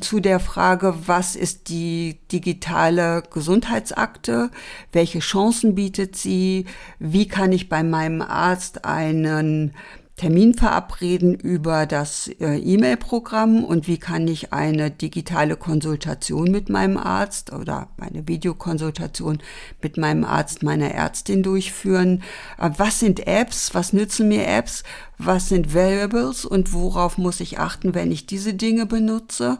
Zu 0.00 0.20
der 0.20 0.40
Frage, 0.40 0.94
was 1.06 1.36
ist 1.36 1.68
die 1.68 2.20
digitale 2.30 3.22
Gesundheitsakte, 3.30 4.50
welche 4.92 5.18
Chancen 5.18 5.74
bietet 5.74 6.16
sie, 6.16 6.66
wie 6.98 7.26
kann 7.26 7.50
ich 7.50 7.68
bei 7.68 7.82
meinem 7.82 8.22
Arzt 8.22 8.84
einen 8.84 9.74
Termin 10.16 10.54
verabreden 10.54 11.34
über 11.34 11.84
das 11.84 12.28
äh, 12.40 12.56
E-Mail-Programm 12.56 13.62
und 13.62 13.86
wie 13.86 13.98
kann 13.98 14.26
ich 14.26 14.50
eine 14.50 14.90
digitale 14.90 15.56
Konsultation 15.56 16.50
mit 16.50 16.70
meinem 16.70 16.96
Arzt 16.96 17.52
oder 17.52 17.88
eine 17.98 18.26
Videokonsultation 18.26 19.42
mit 19.82 19.98
meinem 19.98 20.24
Arzt, 20.24 20.62
meiner 20.62 20.90
Ärztin 20.90 21.42
durchführen. 21.42 22.22
Äh, 22.58 22.70
was 22.78 22.98
sind 22.98 23.26
Apps? 23.26 23.74
Was 23.74 23.92
nützen 23.92 24.28
mir 24.28 24.46
Apps? 24.46 24.84
Was 25.18 25.50
sind 25.50 25.74
Variables 25.74 26.46
und 26.46 26.72
worauf 26.72 27.18
muss 27.18 27.40
ich 27.40 27.58
achten, 27.58 27.94
wenn 27.94 28.10
ich 28.10 28.24
diese 28.24 28.54
Dinge 28.54 28.86
benutze? 28.86 29.58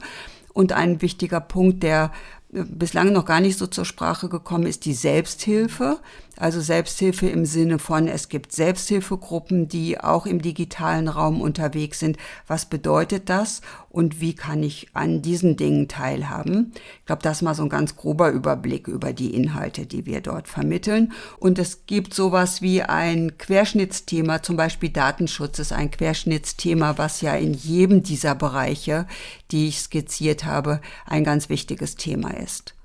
Und 0.55 0.73
ein 0.73 1.03
wichtiger 1.03 1.41
Punkt, 1.41 1.83
der 1.83 2.13
bislang 2.51 3.13
noch 3.13 3.27
gar 3.27 3.41
nicht 3.41 3.59
so 3.59 3.67
zur 3.67 3.85
Sprache 3.85 4.29
gekommen 4.29 4.67
ist 4.67 4.85
die 4.85 4.95
Selbsthilfe. 4.95 5.99
Also 6.39 6.61
Selbsthilfe 6.61 7.29
im 7.29 7.47
Sinne 7.47 7.79
von, 7.79 8.09
es 8.09 8.29
gibt 8.29 8.53
Selbsthilfegruppen, 8.53 9.69
die 9.69 9.99
auch 9.99 10.27
im 10.27 10.43
digitalen 10.43 11.09
Raum 11.09 11.41
unterwegs 11.41 11.99
sind. 11.99 12.19
Was 12.47 12.67
bedeutet 12.67 13.31
das 13.31 13.63
und 13.89 14.21
wie 14.21 14.35
kann 14.35 14.63
ich 14.63 14.89
an 14.93 15.23
diesen 15.23 15.57
Dingen 15.57 15.89
teilhaben? 15.89 16.73
Ich 17.01 17.07
glaube, 17.07 17.23
das 17.23 17.39
ist 17.39 17.43
mal 17.43 17.55
so 17.55 17.63
ein 17.63 17.71
ganz 17.71 17.97
grober 17.97 18.31
Überblick 18.31 18.87
über 18.87 19.15
die 19.15 19.35
Inhalte, 19.35 19.87
die 19.87 20.05
wir 20.05 20.21
dort 20.21 20.47
vermitteln. 20.47 21.13
Und 21.39 21.59
es 21.59 21.87
gibt 21.87 22.13
sowas 22.13 22.61
wie 22.61 22.83
ein 22.83 23.39
Querschnittsthema, 23.39 24.43
zum 24.43 24.57
Beispiel 24.57 24.91
Datenschutz 24.91 25.59
ist 25.59 25.73
ein 25.73 25.91
Querschnittsthema, 25.91 26.99
was 26.99 27.23
ja 27.23 27.35
in 27.35 27.55
jedem 27.55 28.03
dieser 28.03 28.35
Bereiche, 28.35 29.07
die 29.51 29.69
ich 29.69 29.81
skizziert 29.81 30.45
habe, 30.45 30.83
ein 31.07 31.25
ganz 31.25 31.49
wichtiges 31.49 31.97
Thema 31.97 32.37
ist. 32.37 32.76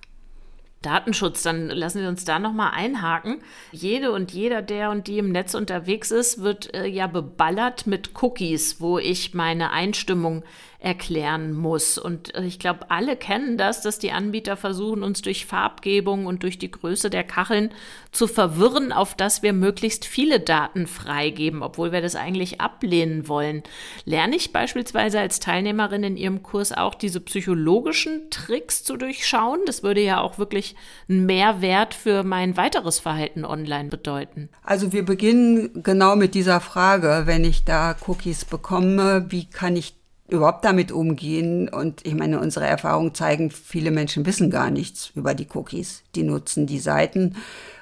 Datenschutz, 0.82 1.44
dann 1.44 1.68
lassen 1.68 2.02
wir 2.02 2.10
uns 2.10 2.26
da 2.26 2.40
nochmal 2.40 2.72
einhaken. 2.74 3.42
Jede 3.72 4.12
und 4.12 4.32
jeder, 4.32 4.62
der 4.62 4.90
und 4.90 5.08
die 5.08 5.20
im 5.20 5.32
Netz 5.32 5.54
unterwegs 5.54 6.12
ist, 6.12 6.42
wird 6.42 6.74
äh, 6.74 6.88
ja 6.88 7.08
beballert 7.08 7.86
mit 7.88 8.12
Cookies, 8.22 8.82
wo 8.82 8.98
ich 8.98 9.34
meine 9.34 9.72
Einstimmung 9.72 10.44
erklären 10.82 11.54
muss. 11.54 12.00
Und 12.00 12.34
äh, 12.34 12.44
ich 12.44 12.58
glaube, 12.58 12.90
alle 12.90 13.16
kennen 13.16 13.58
das, 13.58 13.82
dass 13.82 14.00
die 14.00 14.12
Anbieter 14.12 14.58
versuchen, 14.58 15.04
uns 15.04 15.22
durch 15.22 15.46
Farbgebung 15.46 16.26
und 16.26 16.42
durch 16.42 16.58
die 16.58 16.72
Größe 16.72 17.12
der 17.12 17.24
Kacheln 17.24 17.70
zu 18.12 18.28
verwirren, 18.28 18.92
auf 18.92 19.14
dass 19.16 19.44
wir 19.44 19.54
möglichst 19.54 20.06
viele 20.06 20.40
Daten 20.40 20.88
freigeben, 20.88 21.62
obwohl 21.62 21.92
wir 21.92 22.02
das 22.02 22.16
eigentlich 22.16 22.62
ablehnen 22.62 23.28
wollen. 23.28 23.62
Lerne 24.06 24.36
ich 24.36 24.52
beispielsweise 24.52 25.20
als 25.20 25.40
Teilnehmerin 25.40 26.04
in 26.04 26.18
Ihrem 26.18 26.42
Kurs 26.42 26.72
auch 26.72 26.96
diese 26.96 27.22
psychologischen 27.22 28.32
Tricks 28.32 28.84
zu 28.84 28.98
durchschauen? 28.98 29.60
Das 29.68 29.84
würde 29.84 30.02
ja 30.02 30.20
auch 30.20 30.40
wirklich 30.40 30.76
einen 31.08 31.28
Mehrwert 31.28 31.94
für 31.94 32.24
mein 32.24 32.58
weiteres 32.58 33.00
Verhalten 33.00 33.46
online 33.46 33.90
bedeuten. 33.90 34.50
Also 34.64 34.92
wir 34.92 35.06
beginnen 35.06 35.84
genau 35.84 36.16
mit 36.16 36.34
dieser 36.34 36.60
Frage, 36.60 37.24
wenn 37.26 37.46
ich 37.46 37.66
da 37.66 37.96
Cookies 38.08 38.46
bekomme, 38.46 39.28
wie 39.30 39.46
kann 39.46 39.76
ich 39.76 40.01
überhaupt 40.32 40.66
damit 40.66 40.92
umgehen. 40.92 41.70
Und 41.70 42.06
ich 42.06 42.16
meine, 42.16 42.40
unsere 42.40 42.66
Erfahrungen 42.66 43.14
zeigen, 43.14 43.52
viele 43.52 43.92
Menschen 43.92 44.26
wissen 44.26 44.50
gar 44.50 44.72
nichts 44.72 45.12
über 45.14 45.34
die 45.36 45.48
Cookies. 45.54 46.04
Die 46.16 46.24
nutzen 46.24 46.66
die 46.66 46.80
Seiten 46.80 47.36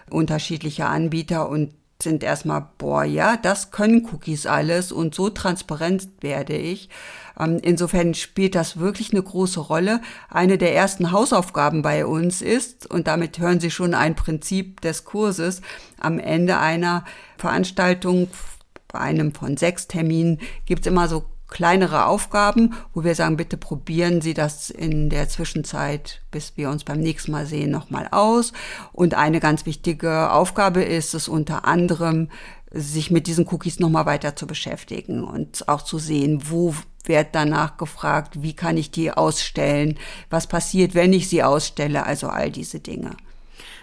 unterschiedlicher 0.09 0.89
Anbieter 0.89 1.47
und 1.47 1.73
sind 2.01 2.23
erstmal, 2.23 2.65
boah, 2.77 3.03
ja, 3.03 3.35
das 3.35 3.71
können 3.71 4.07
Cookies 4.11 4.45
alles 4.45 4.91
und 4.91 5.13
so 5.13 5.29
transparent 5.29 6.07
werde 6.21 6.55
ich. 6.55 6.89
Ähm, 7.37 7.59
insofern 7.61 8.13
spielt 8.13 8.55
das 8.55 8.79
wirklich 8.79 9.11
eine 9.11 9.21
große 9.21 9.59
Rolle. 9.59 10.01
Eine 10.29 10.57
der 10.57 10.73
ersten 10.73 11.11
Hausaufgaben 11.11 11.81
bei 11.81 12.05
uns 12.05 12.41
ist, 12.41 12.89
und 12.89 13.07
damit 13.07 13.39
hören 13.39 13.59
Sie 13.59 13.69
schon 13.69 13.93
ein 13.93 14.15
Prinzip 14.15 14.79
des 14.81 15.03
Kurses, 15.03 15.61
am 15.99 16.19
Ende 16.19 16.57
einer 16.57 17.03
Veranstaltung, 17.37 18.29
bei 18.87 18.99
einem 18.99 19.33
von 19.35 19.57
sechs 19.57 19.87
Terminen, 19.87 20.39
gibt's 20.65 20.87
immer 20.87 21.07
so 21.09 21.25
kleinere 21.49 22.05
Aufgaben, 22.05 22.73
wo 22.93 23.03
wir 23.03 23.15
sagen, 23.15 23.37
bitte 23.37 23.57
probieren 23.57 24.21
Sie 24.21 24.33
das 24.33 24.69
in 24.69 25.09
der 25.09 25.29
Zwischenzeit, 25.29 26.21
bis 26.31 26.53
wir 26.55 26.69
uns 26.69 26.83
beim 26.83 26.99
nächsten 26.99 27.31
Mal 27.31 27.45
sehen, 27.45 27.71
nochmal 27.71 28.07
aus. 28.11 28.53
Und 28.93 29.15
eine 29.15 29.39
ganz 29.39 29.65
wichtige 29.65 30.31
Aufgabe 30.31 30.83
ist 30.83 31.13
es 31.13 31.27
unter 31.27 31.65
anderem, 31.65 32.29
sich 32.71 33.09
mit 33.09 33.27
diesen 33.27 33.47
Cookies 33.47 33.79
nochmal 33.79 34.05
weiter 34.05 34.35
zu 34.35 34.45
beschäftigen 34.45 35.23
und 35.23 35.67
auch 35.67 35.81
zu 35.81 35.97
sehen, 35.97 36.43
wo 36.49 36.75
wird 37.05 37.29
danach 37.33 37.77
gefragt, 37.77 38.43
wie 38.43 38.53
kann 38.53 38.77
ich 38.77 38.91
die 38.91 39.11
ausstellen, 39.11 39.97
was 40.29 40.45
passiert, 40.45 40.93
wenn 40.93 41.13
ich 41.13 41.27
sie 41.27 41.41
ausstelle, 41.41 42.05
also 42.05 42.27
all 42.27 42.51
diese 42.51 42.79
Dinge. 42.79 43.11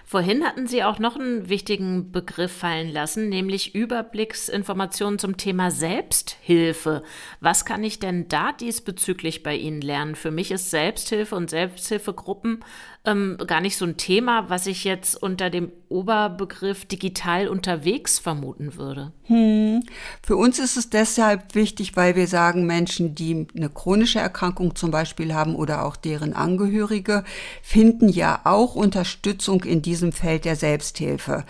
Vorhin 0.09 0.45
hatten 0.45 0.69
Sie 0.69 0.85
auch 0.85 1.01
noch 1.01 1.17
einen 1.17 1.49
wichtigen 1.49 2.13
Begriff 2.13 2.53
fallen 2.53 2.93
lassen, 2.93 3.29
nämlich 3.29 3.75
Überblicksinformationen 3.75 5.19
zum 5.19 5.37
Thema 5.37 5.73
Selbsthilfe. 5.73 7.03
Was 7.41 7.65
kann 7.65 7.83
ich 7.83 7.99
denn 7.99 8.29
da 8.29 8.53
diesbezüglich 8.53 9.43
bei 9.43 9.57
Ihnen 9.57 9.81
lernen? 9.81 10.15
Für 10.15 10.31
mich 10.31 10.53
ist 10.53 10.71
Selbsthilfe 10.71 11.35
und 11.35 11.51
Selbsthilfegruppen 11.51 12.65
ähm, 13.05 13.37
gar 13.49 13.61
nicht 13.61 13.77
so 13.77 13.85
ein 13.85 13.97
Thema, 13.97 14.49
was 14.49 14.69
ich 14.69 14.85
jetzt 14.85 15.21
unter 15.21 15.51
dem 15.51 15.73
Oberbegriff 15.89 16.85
digital 16.85 17.49
unterwegs 17.49 18.19
vermuten 18.19 18.77
würde. 18.77 19.13
Hm. 19.25 19.83
Für 20.23 20.37
uns 20.37 20.59
ist 20.59 20.77
es 20.77 20.91
deshalb 20.91 21.55
wichtig, 21.55 21.97
weil 21.97 22.17
wir 22.17 22.27
sagen, 22.27 22.67
Menschen, 22.67 23.15
die 23.15 23.47
eine 23.57 23.71
chronische 23.71 24.19
Erkrankung 24.19 24.75
zum 24.75 24.91
Beispiel 24.91 25.35
haben 25.35 25.55
oder 25.55 25.85
auch 25.85 25.97
deren 25.97 26.35
Angehörige, 26.35 27.25
finden 27.63 28.09
ja 28.09 28.41
auch 28.45 28.75
Unterstützung 28.75 29.65
in 29.65 29.83
diesem 29.83 30.13
Feld 30.13 30.45
der 30.45 30.57
Selbsthilfe 30.57 31.45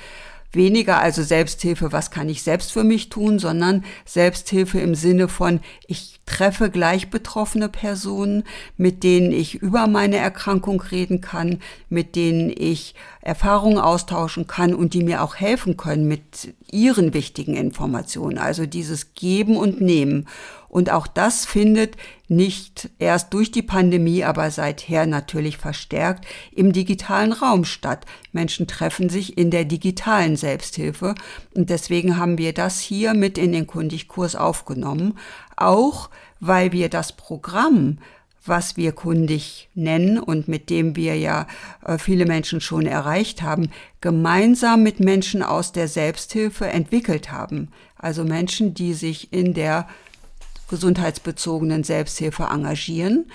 weniger 0.57 0.99
also 0.99 1.23
Selbsthilfe, 1.23 1.93
was 1.93 2.11
kann 2.11 2.29
ich 2.29 2.43
selbst 2.43 2.73
für 2.73 2.83
mich 2.83 3.09
tun, 3.09 3.39
sondern 3.39 3.85
Selbsthilfe 4.05 4.81
im 4.81 4.95
Sinne 4.95 5.29
von, 5.29 5.61
ich 5.87 6.21
treffe 6.27 6.71
gleich 6.71 7.09
betroffene 7.11 7.69
Personen, 7.69 8.43
mit 8.77 9.05
denen 9.05 9.31
ich 9.31 9.55
über 9.55 9.87
meine 9.87 10.17
Erkrankung 10.17 10.81
reden 10.81 11.21
kann, 11.21 11.61
mit 11.89 12.17
denen 12.17 12.51
ich 12.51 12.95
Erfahrungen 13.21 13.79
austauschen 13.79 14.47
kann 14.47 14.75
und 14.75 14.93
die 14.93 15.05
mir 15.05 15.23
auch 15.23 15.37
helfen 15.37 15.77
können 15.77 16.09
mit 16.09 16.55
ihren 16.71 17.15
wichtigen 17.15 17.55
Informationen. 17.55 18.39
Also 18.39 18.67
dieses 18.67 19.15
Geben 19.15 19.57
und 19.57 19.81
Nehmen. 19.81 20.27
Und 20.69 20.91
auch 20.91 21.07
das 21.07 21.47
findet 21.47 21.97
nicht 22.29 22.91
erst 22.99 23.33
durch 23.33 23.53
die 23.53 23.63
Pandemie, 23.63 24.25
aber 24.25 24.51
seither 24.51 25.07
natürlich 25.07 25.59
verstärkt 25.59 26.27
im 26.53 26.73
digitalen 26.73 27.33
Raum 27.33 27.65
statt. 27.65 28.05
Menschen 28.33 28.67
treffen 28.67 29.09
sich 29.09 29.39
in 29.39 29.51
der 29.51 29.65
digitalen 29.65 30.37
Selbsthilfe 30.37 31.15
und 31.55 31.71
deswegen 31.71 32.17
haben 32.17 32.39
wir 32.39 32.53
das 32.53 32.81
hier 32.81 33.15
mit 33.15 33.39
in 33.39 33.53
den 33.53 33.67
Kundigkurs 33.67 34.35
aufgenommen, 34.37 35.19
auch 35.57 36.11
weil 36.41 36.73
wir 36.73 36.89
das 36.89 37.13
Programm 37.17 37.99
was 38.49 38.77
wir 38.77 38.93
kundig 38.93 39.69
nennen 39.75 40.19
und 40.19 40.49
mit 40.49 40.71
dem 40.71 40.97
wir 40.97 41.17
ja 41.17 41.47
äh, 41.85 41.99
viele 41.99 42.27
Menschen 42.27 42.61
schon 42.61 42.87
erreicht 42.87 43.43
haben, 43.43 43.71
gemeinsam 44.01 44.83
mit 44.83 45.01
Menschen 45.01 45.43
aus 45.43 45.73
der 45.73 45.89
Selbsthilfe 45.89 46.69
entwickelt 46.69 47.33
haben. 47.33 47.69
Also 47.99 48.25
Menschen, 48.25 48.75
die 48.75 48.95
sich 48.95 49.33
in 49.33 49.55
der 49.55 49.89
gesundheitsbezogenen 50.69 51.85
Selbsthilfe 51.85 52.45
engagieren, 52.45 53.31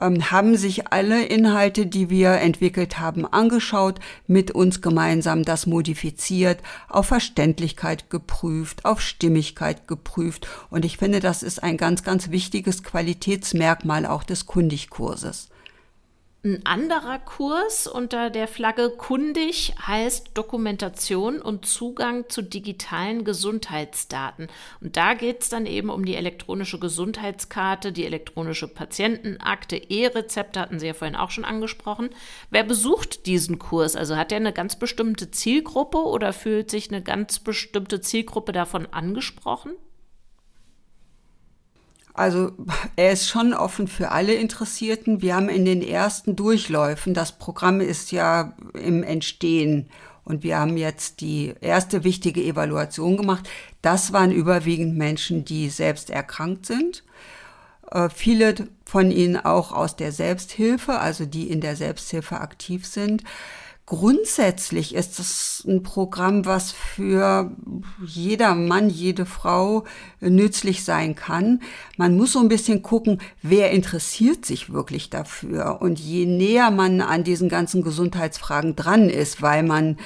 ähm, 0.00 0.30
haben 0.30 0.56
sich 0.56 0.92
alle 0.92 1.24
Inhalte, 1.24 1.86
die 1.86 2.10
wir 2.10 2.32
entwickelt 2.32 2.98
haben, 2.98 3.26
angeschaut, 3.26 4.00
mit 4.26 4.50
uns 4.50 4.80
gemeinsam 4.80 5.44
das 5.44 5.66
modifiziert, 5.66 6.60
auf 6.88 7.06
Verständlichkeit 7.06 8.10
geprüft, 8.10 8.84
auf 8.84 9.00
Stimmigkeit 9.00 9.88
geprüft. 9.88 10.48
Und 10.70 10.84
ich 10.84 10.98
finde, 10.98 11.20
das 11.20 11.42
ist 11.42 11.62
ein 11.62 11.76
ganz, 11.76 12.02
ganz 12.02 12.30
wichtiges 12.30 12.82
Qualitätsmerkmal 12.82 14.06
auch 14.06 14.24
des 14.24 14.46
Kundigkurses. 14.46 15.48
Ein 16.46 16.60
anderer 16.66 17.20
Kurs 17.20 17.86
unter 17.86 18.28
der 18.28 18.46
Flagge 18.46 18.90
Kundig 18.90 19.72
heißt 19.86 20.32
Dokumentation 20.34 21.40
und 21.40 21.64
Zugang 21.64 22.28
zu 22.28 22.42
digitalen 22.42 23.24
Gesundheitsdaten. 23.24 24.48
Und 24.82 24.98
da 24.98 25.14
geht 25.14 25.40
es 25.40 25.48
dann 25.48 25.64
eben 25.64 25.88
um 25.88 26.04
die 26.04 26.16
elektronische 26.16 26.78
Gesundheitskarte, 26.78 27.92
die 27.92 28.04
elektronische 28.04 28.68
Patientenakte, 28.68 29.76
E-Rezepte 29.76 30.60
hatten 30.60 30.78
Sie 30.78 30.88
ja 30.88 30.92
vorhin 30.92 31.16
auch 31.16 31.30
schon 31.30 31.46
angesprochen. 31.46 32.10
Wer 32.50 32.64
besucht 32.64 33.24
diesen 33.24 33.58
Kurs? 33.58 33.96
Also 33.96 34.18
hat 34.18 34.30
er 34.30 34.36
eine 34.36 34.52
ganz 34.52 34.78
bestimmte 34.78 35.30
Zielgruppe 35.30 35.96
oder 35.96 36.34
fühlt 36.34 36.70
sich 36.70 36.90
eine 36.90 37.02
ganz 37.02 37.38
bestimmte 37.38 38.02
Zielgruppe 38.02 38.52
davon 38.52 38.84
angesprochen? 38.92 39.76
Also 42.14 42.52
er 42.94 43.12
ist 43.12 43.28
schon 43.28 43.52
offen 43.52 43.88
für 43.88 44.12
alle 44.12 44.34
Interessierten. 44.34 45.20
Wir 45.20 45.34
haben 45.34 45.48
in 45.48 45.64
den 45.64 45.82
ersten 45.82 46.36
Durchläufen, 46.36 47.12
das 47.12 47.32
Programm 47.32 47.80
ist 47.80 48.12
ja 48.12 48.54
im 48.72 49.02
Entstehen 49.02 49.88
und 50.24 50.44
wir 50.44 50.58
haben 50.58 50.76
jetzt 50.76 51.20
die 51.20 51.54
erste 51.60 52.04
wichtige 52.04 52.42
Evaluation 52.42 53.16
gemacht. 53.16 53.48
Das 53.82 54.12
waren 54.12 54.30
überwiegend 54.30 54.96
Menschen, 54.96 55.44
die 55.44 55.68
selbst 55.68 56.08
erkrankt 56.08 56.66
sind. 56.66 57.02
Äh, 57.90 58.08
viele 58.08 58.54
von 58.84 59.10
ihnen 59.10 59.36
auch 59.36 59.72
aus 59.72 59.96
der 59.96 60.12
Selbsthilfe, 60.12 61.00
also 61.00 61.26
die 61.26 61.50
in 61.50 61.60
der 61.60 61.74
Selbsthilfe 61.74 62.40
aktiv 62.40 62.86
sind. 62.86 63.24
Grundsätzlich 63.86 64.94
ist 64.94 65.18
es 65.18 65.62
ein 65.68 65.82
Programm, 65.82 66.46
was 66.46 66.72
für 66.72 67.54
jeder 68.02 68.54
Mann, 68.54 68.88
jede 68.88 69.26
Frau 69.26 69.84
nützlich 70.20 70.84
sein 70.84 71.14
kann. 71.14 71.60
Man 71.98 72.16
muss 72.16 72.32
so 72.32 72.38
ein 72.40 72.48
bisschen 72.48 72.80
gucken, 72.80 73.20
wer 73.42 73.72
interessiert 73.72 74.46
sich 74.46 74.72
wirklich 74.72 75.10
dafür. 75.10 75.82
Und 75.82 76.00
je 76.00 76.24
näher 76.24 76.70
man 76.70 77.02
an 77.02 77.24
diesen 77.24 77.50
ganzen 77.50 77.82
Gesundheitsfragen 77.82 78.74
dran 78.74 79.10
ist, 79.10 79.42
weil 79.42 79.62
man 79.62 79.98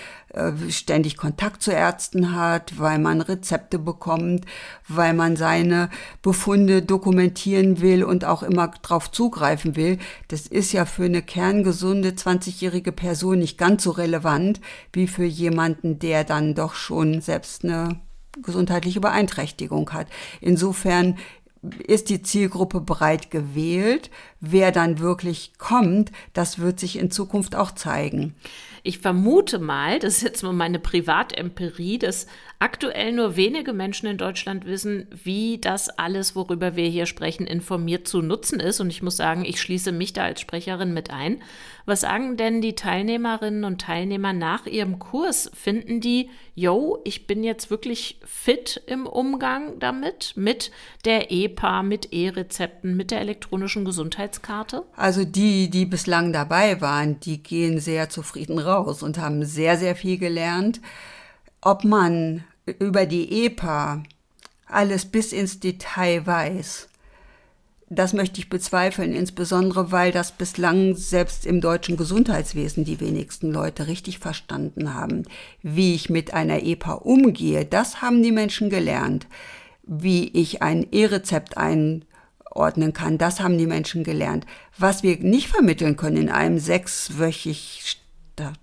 ständig 0.68 1.16
Kontakt 1.16 1.62
zu 1.62 1.70
Ärzten 1.70 2.34
hat, 2.34 2.78
weil 2.78 2.98
man 2.98 3.20
Rezepte 3.20 3.78
bekommt, 3.78 4.44
weil 4.86 5.14
man 5.14 5.36
seine 5.36 5.88
Befunde 6.22 6.82
dokumentieren 6.82 7.80
will 7.80 8.04
und 8.04 8.24
auch 8.24 8.42
immer 8.42 8.70
darauf 8.82 9.10
zugreifen 9.10 9.74
will. 9.76 9.98
Das 10.28 10.46
ist 10.46 10.72
ja 10.72 10.84
für 10.84 11.04
eine 11.04 11.22
kerngesunde 11.22 12.10
20-jährige 12.10 12.92
Person 12.92 13.38
nicht 13.38 13.56
ganz 13.58 13.84
so 13.84 13.90
relevant 13.90 14.60
wie 14.92 15.06
für 15.06 15.24
jemanden, 15.24 15.98
der 15.98 16.24
dann 16.24 16.54
doch 16.54 16.74
schon 16.74 17.20
selbst 17.20 17.64
eine 17.64 18.00
gesundheitliche 18.42 19.00
Beeinträchtigung 19.00 19.90
hat. 19.90 20.06
Insofern 20.40 21.18
ist 21.86 22.08
die 22.08 22.22
Zielgruppe 22.22 22.80
breit 22.80 23.30
gewählt. 23.30 24.10
Wer 24.40 24.72
dann 24.72 24.98
wirklich 25.00 25.52
kommt, 25.58 26.12
das 26.32 26.58
wird 26.58 26.78
sich 26.78 26.98
in 26.98 27.10
Zukunft 27.10 27.56
auch 27.56 27.72
zeigen. 27.72 28.34
Ich 28.82 28.98
vermute 28.98 29.58
mal, 29.58 29.98
das 29.98 30.18
ist 30.18 30.22
jetzt 30.22 30.42
mal 30.42 30.52
meine 30.52 30.78
Privatempirie, 30.78 31.98
dass 31.98 32.26
aktuell 32.60 33.12
nur 33.12 33.36
wenige 33.36 33.72
Menschen 33.72 34.08
in 34.08 34.18
Deutschland 34.18 34.66
wissen, 34.66 35.06
wie 35.22 35.58
das 35.58 35.88
alles, 35.90 36.34
worüber 36.34 36.74
wir 36.74 36.88
hier 36.88 37.06
sprechen, 37.06 37.46
informiert 37.46 38.08
zu 38.08 38.20
nutzen 38.20 38.58
ist. 38.58 38.80
Und 38.80 38.90
ich 38.90 39.02
muss 39.02 39.16
sagen, 39.16 39.44
ich 39.44 39.60
schließe 39.60 39.92
mich 39.92 40.12
da 40.12 40.24
als 40.24 40.40
Sprecherin 40.40 40.92
mit 40.92 41.10
ein. 41.10 41.40
Was 41.86 42.00
sagen 42.00 42.36
denn 42.36 42.60
die 42.60 42.74
Teilnehmerinnen 42.74 43.64
und 43.64 43.80
Teilnehmer 43.80 44.32
nach 44.32 44.66
ihrem 44.66 44.98
Kurs? 44.98 45.50
Finden 45.54 46.00
die, 46.00 46.30
yo, 46.54 47.00
ich 47.04 47.28
bin 47.28 47.44
jetzt 47.44 47.70
wirklich 47.70 48.18
fit 48.24 48.82
im 48.86 49.06
Umgang 49.06 49.78
damit, 49.78 50.32
mit 50.34 50.72
der 51.04 51.30
EPA, 51.30 51.84
mit 51.84 52.12
E-Rezepten, 52.12 52.96
mit 52.96 53.12
der 53.12 53.20
elektronischen 53.20 53.84
Gesundheitskarte? 53.84 54.82
Also 54.96 55.24
die, 55.24 55.70
die 55.70 55.86
bislang 55.86 56.32
dabei 56.32 56.80
waren, 56.80 57.20
die 57.20 57.40
gehen 57.40 57.78
sehr 57.78 58.10
zufrieden 58.10 58.58
raus 58.58 59.04
und 59.04 59.18
haben 59.18 59.44
sehr, 59.44 59.76
sehr 59.76 59.94
viel 59.94 60.18
gelernt. 60.18 60.80
Ob 61.60 61.84
man 61.84 62.44
über 62.78 63.06
die 63.06 63.44
EPA 63.46 64.02
alles 64.66 65.06
bis 65.06 65.32
ins 65.32 65.60
Detail 65.60 66.26
weiß, 66.26 66.88
das 67.90 68.12
möchte 68.12 68.38
ich 68.38 68.50
bezweifeln, 68.50 69.14
insbesondere 69.14 69.90
weil 69.90 70.12
das 70.12 70.32
bislang 70.32 70.94
selbst 70.94 71.46
im 71.46 71.62
deutschen 71.62 71.96
Gesundheitswesen 71.96 72.84
die 72.84 73.00
wenigsten 73.00 73.50
Leute 73.50 73.86
richtig 73.86 74.18
verstanden 74.18 74.92
haben. 74.92 75.24
Wie 75.62 75.94
ich 75.94 76.10
mit 76.10 76.34
einer 76.34 76.62
EPA 76.62 76.94
umgehe, 76.94 77.64
das 77.64 78.02
haben 78.02 78.22
die 78.22 78.32
Menschen 78.32 78.68
gelernt. 78.68 79.26
Wie 79.84 80.28
ich 80.28 80.60
ein 80.60 80.86
E-Rezept 80.92 81.56
einordnen 81.56 82.92
kann, 82.92 83.16
das 83.16 83.40
haben 83.40 83.56
die 83.56 83.66
Menschen 83.66 84.04
gelernt. 84.04 84.44
Was 84.76 85.02
wir 85.02 85.16
nicht 85.18 85.48
vermitteln 85.48 85.96
können 85.96 86.18
in 86.18 86.28
einem 86.28 86.58
sechswöchig 86.58 87.98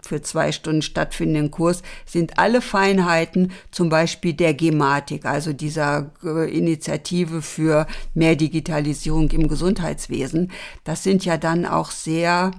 für 0.02 0.22
zwei 0.22 0.52
Stunden 0.52 0.82
stattfindenden 0.82 1.52
Kurs 1.52 1.84
sind 2.06 2.38
alle 2.40 2.62
Feinheiten, 2.62 3.52
zum 3.72 3.90
Beispiel 3.90 4.34
der 4.34 4.54
Gematik, 4.54 5.26
also 5.26 5.54
dieser 5.54 6.12
äh, 6.24 6.56
Initiative 6.56 7.42
für 7.42 7.88
mehr 8.14 8.36
Digitalisierung 8.36 9.30
im 9.32 9.48
Gesundheitswesen. 9.48 10.52
Das 10.84 11.04
sind 11.04 11.26
ja 11.26 11.38
dann 11.38 11.66
auch 11.66 11.92
sehr 11.92 12.52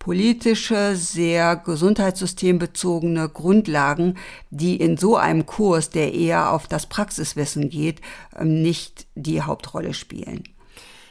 politische, 0.00 0.96
sehr 0.96 1.56
gesundheitssystembezogene 1.56 3.28
Grundlagen, 3.28 4.16
die 4.48 4.76
in 4.76 4.96
so 4.96 5.16
einem 5.16 5.46
Kurs, 5.46 5.90
der 5.90 6.14
eher 6.14 6.52
auf 6.52 6.66
das 6.66 6.86
Praxiswissen 6.86 7.68
geht, 7.68 8.00
ähm, 8.36 8.62
nicht 8.62 9.06
die 9.14 9.42
Hauptrolle 9.42 9.94
spielen. 9.94 10.42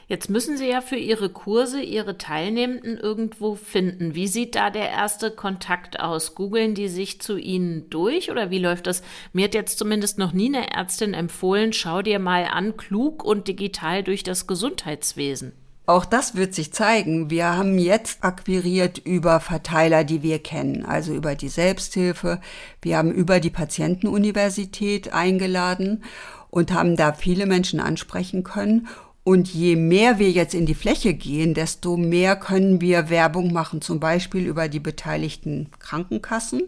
Jetzt 0.10 0.28
müssen 0.28 0.58
Sie 0.58 0.67
ja 0.67 0.82
für 0.82 0.95
Ihre 0.95 1.30
Kurse 1.30 1.82
Ihre 1.84 2.17
Teilnehmenden 2.17 2.98
irgendwo 2.98 3.54
finden. 3.54 4.15
Wie 4.15 4.28
sieht 4.28 4.56
da 4.56 4.72
der 4.72 4.89
erste 4.89 5.30
Kontakt 5.30 6.00
aus? 6.00 6.34
Googeln 6.34 6.74
die 6.74 6.88
sich 6.88 7.22
zu 7.22 7.38
Ihnen 7.38 7.91
durch 7.91 8.32
oder 8.32 8.50
wie 8.50 8.58
läuft 8.58 8.88
das? 8.88 9.04
Mir 9.34 9.45
hat 9.45 9.54
jetzt 9.54 9.78
zumindest 9.78 10.17
noch 10.17 10.34
nie 10.34 10.48
eine 10.48 10.72
Ärztin 10.74 11.13
empfohlen, 11.13 11.74
schau 11.74 12.02
dir 12.02 12.17
mal 12.17 12.45
an, 12.45 12.76
klug 12.76 13.24
und 13.24 13.48
digital 13.48 14.02
durch 14.02 14.24
das 14.24 14.48
Gesundheitswesen. 14.48 15.52
Auch 15.86 16.06
das 16.06 16.36
wird 16.36 16.56
sich 16.56 16.74
zeigen. 16.74 17.30
Wir 17.30 17.56
haben 17.56 17.78
jetzt 17.78 18.24
akquiriert 18.24 18.98
über 18.98 19.39
Verteiler, 19.39 20.04
die 20.04 20.24
wir 20.24 20.39
kennen, 20.39 20.86
also 20.86 21.13
über 21.13 21.36
die 21.36 21.50
Selbsthilfe. 21.50 22.41
Wir 22.82 22.98
haben 22.98 23.12
über 23.12 23.39
die 23.39 23.52
Patientenuniversität 23.52 25.13
eingeladen 25.13 26.04
und 26.50 26.74
haben 26.74 26.95
da 26.95 27.13
viele 27.13 27.45
Menschen 27.45 27.80
ansprechen 27.80 28.43
können. 28.43 28.88
Und 29.30 29.54
je 29.54 29.76
mehr 29.76 30.18
wir 30.18 30.32
jetzt 30.32 30.56
in 30.56 30.65
die 30.65 30.74
Fläche 30.74 31.13
gehen, 31.13 31.54
desto 31.54 31.98
mehr 31.98 32.36
können 32.36 32.82
wir 32.82 33.12
Werbung 33.12 33.54
machen, 33.54 33.80
zum 33.80 34.00
Beispiel 34.00 34.48
über 34.48 34.68
die 34.70 34.80
beteiligten 34.80 35.70
Krankenkassen, 35.78 36.63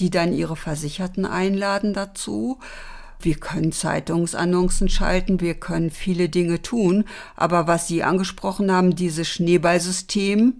die 0.00 0.10
dann 0.10 0.32
ihre 0.32 0.56
Versicherten 0.56 1.24
einladen 1.24 1.94
dazu. 1.94 2.58
Wir 3.20 3.36
können 3.36 3.70
Zeitungsannoncen 3.70 4.88
schalten, 4.88 5.40
wir 5.40 5.54
können 5.54 5.92
viele 5.92 6.28
Dinge 6.28 6.62
tun, 6.62 7.04
aber 7.36 7.68
was 7.68 7.86
Sie 7.86 8.02
angesprochen 8.02 8.72
haben, 8.72 8.96
dieses 8.96 9.28
Schneeballsystem, 9.28 10.54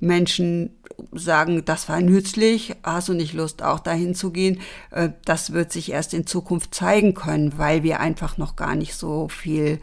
Menschen 0.00 0.76
sagen, 1.12 1.64
das 1.64 1.88
war 1.88 2.00
nützlich, 2.00 2.76
hast 2.82 3.08
du 3.08 3.14
nicht 3.14 3.32
Lust, 3.32 3.62
auch 3.62 3.80
dahin 3.80 4.14
zu 4.14 4.30
gehen, 4.30 4.60
äh, 4.90 5.10
das 5.24 5.52
wird 5.52 5.72
sich 5.72 5.90
erst 5.90 6.14
in 6.14 6.26
Zukunft 6.26 6.74
zeigen 6.74 7.14
können, 7.14 7.56
weil 7.56 7.82
wir 7.82 8.00
einfach 8.00 8.36
noch 8.36 8.54
gar 8.54 8.74
nicht 8.74 8.94
so 8.94 9.28
viel 9.28 9.80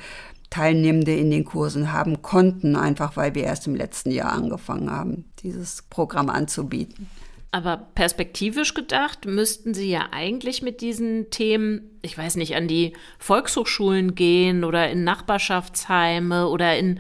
Teilnehmende 0.52 1.16
in 1.16 1.32
den 1.32 1.46
Kursen 1.46 1.92
haben 1.92 2.22
konnten, 2.22 2.76
einfach 2.76 3.18
weil 3.18 3.34
wir 3.34 3.44
erst 3.44 3.66
im 3.66 3.76
letzten 3.76 4.12
Jahr 4.12 4.34
angefangen 4.34 4.92
haben, 4.92 5.26
dieses 5.42 5.82
Programm 5.90 6.30
anzubieten. 6.30 7.10
Aber 7.54 7.78
perspektivisch 7.96 8.74
gedacht, 8.74 9.26
müssten 9.26 9.74
Sie 9.74 9.90
ja 9.90 10.10
eigentlich 10.12 10.62
mit 10.62 10.82
diesen 10.82 11.32
Themen, 11.32 11.82
ich 12.02 12.18
weiß 12.18 12.36
nicht, 12.36 12.56
an 12.56 12.68
die 12.68 12.94
Volkshochschulen 13.18 14.14
gehen 14.14 14.64
oder 14.64 14.90
in 14.90 15.04
Nachbarschaftsheime 15.04 16.48
oder 16.48 16.78
in 16.78 17.00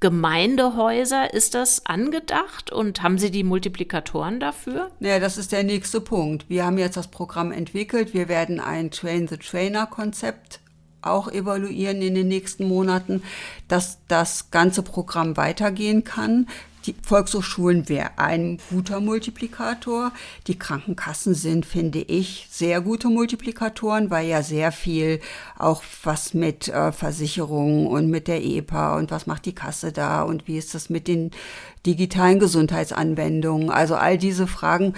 Gemeindehäuser. 0.00 1.34
Ist 1.34 1.54
das 1.54 1.84
angedacht 1.84 2.72
und 2.72 3.02
haben 3.02 3.18
Sie 3.18 3.30
die 3.30 3.44
Multiplikatoren 3.44 4.40
dafür? 4.40 4.90
Ja, 5.00 5.18
das 5.18 5.36
ist 5.36 5.52
der 5.52 5.64
nächste 5.64 6.00
Punkt. 6.00 6.48
Wir 6.48 6.64
haben 6.64 6.78
jetzt 6.78 6.96
das 6.96 7.08
Programm 7.08 7.52
entwickelt. 7.52 8.14
Wir 8.14 8.28
werden 8.28 8.60
ein 8.60 8.90
Train-the-Trainer-Konzept 8.90 10.60
auch 11.02 11.30
evaluieren 11.30 12.02
in 12.02 12.14
den 12.14 12.28
nächsten 12.28 12.66
Monaten, 12.66 13.22
dass 13.68 13.98
das 14.08 14.50
ganze 14.50 14.82
Programm 14.82 15.36
weitergehen 15.36 16.04
kann. 16.04 16.46
Die 16.86 16.94
Volkshochschulen 17.02 17.90
wäre 17.90 18.12
ein 18.16 18.58
guter 18.70 19.00
Multiplikator. 19.00 20.12
Die 20.46 20.58
Krankenkassen 20.58 21.34
sind, 21.34 21.66
finde 21.66 21.98
ich, 21.98 22.48
sehr 22.50 22.80
gute 22.80 23.08
Multiplikatoren, 23.08 24.10
weil 24.10 24.26
ja 24.26 24.42
sehr 24.42 24.72
viel 24.72 25.20
auch 25.58 25.82
was 26.02 26.32
mit 26.32 26.68
äh, 26.68 26.90
Versicherungen 26.90 27.86
und 27.86 28.08
mit 28.08 28.28
der 28.28 28.42
EPA 28.42 28.96
und 28.96 29.10
was 29.10 29.26
macht 29.26 29.44
die 29.44 29.54
Kasse 29.54 29.92
da 29.92 30.22
und 30.22 30.48
wie 30.48 30.56
ist 30.56 30.74
das 30.74 30.88
mit 30.88 31.06
den 31.06 31.32
digitalen 31.84 32.38
Gesundheitsanwendungen. 32.38 33.68
Also 33.68 33.96
all 33.96 34.16
diese 34.16 34.46
Fragen 34.46 34.94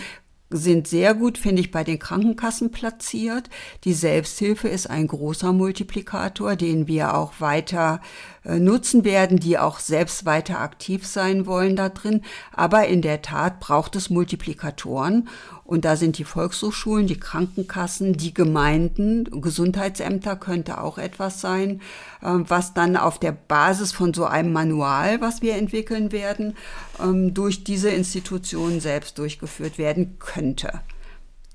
sind 0.53 0.87
sehr 0.89 1.15
gut, 1.15 1.39
finde 1.39 1.61
ich, 1.61 1.71
bei 1.71 1.85
den 1.85 1.99
Krankenkassen 1.99 2.71
platziert. 2.71 3.51
Die 3.85 3.93
Selbsthilfe 3.93 4.69
ist 4.69 4.89
ein 4.89 5.07
großer 5.07 5.53
Multiplikator, 5.53 6.57
den 6.57 6.87
wir 6.87 7.15
auch 7.15 7.33
weiter 7.41 8.01
äh, 8.45 8.59
nutzen 8.59 9.05
werden, 9.05 9.39
die 9.39 9.59
auch 9.59 9.79
selbst 9.79 10.25
weiter 10.25 10.61
aktiv 10.61 11.07
sein 11.07 11.47
wollen 11.47 11.77
da 11.77 11.89
drin. 11.89 12.23
Aber 12.53 12.87
in 12.89 13.03
der 13.03 13.23
Tat 13.23 13.61
braucht 13.61 13.97
es 13.97 14.11
Multiplikatoren. 14.11 15.29
Und 15.65 15.85
da 15.85 15.97
sind 15.97 16.19
die 16.19 16.25
Volkshochschulen, 16.25 17.07
die 17.07 17.21
Krankenkassen, 17.21 18.15
die 18.15 18.35
Gemeinden, 18.35 19.41
Gesundheitsämter 19.41 20.37
könnte 20.37 20.81
auch 20.81 20.99
etwas 20.99 21.41
sein, 21.41 21.81
äh, 22.21 22.27
was 22.31 22.75
dann 22.75 22.97
auf 22.97 23.19
der 23.19 23.33
Basis 23.33 23.93
von 23.93 24.13
so 24.13 24.25
einem 24.25 24.53
Manual, 24.53 25.21
was 25.21 25.41
wir 25.41 25.55
entwickeln 25.55 26.13
werden, 26.13 26.57
ähm, 27.01 27.33
durch 27.33 27.65
diese 27.65 27.91
Institutionen 27.91 28.81
selbst 28.81 29.19
durchgeführt 29.19 29.79
werden 29.79 30.19
könnte. 30.19 30.81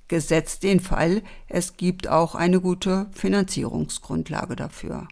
Gesetzt 0.07 0.63
den 0.63 0.79
Fall, 0.79 1.21
es 1.49 1.75
gibt 1.75 2.07
auch 2.07 2.33
eine 2.33 2.61
gute 2.61 3.07
Finanzierungsgrundlage 3.11 4.55
dafür. 4.55 5.07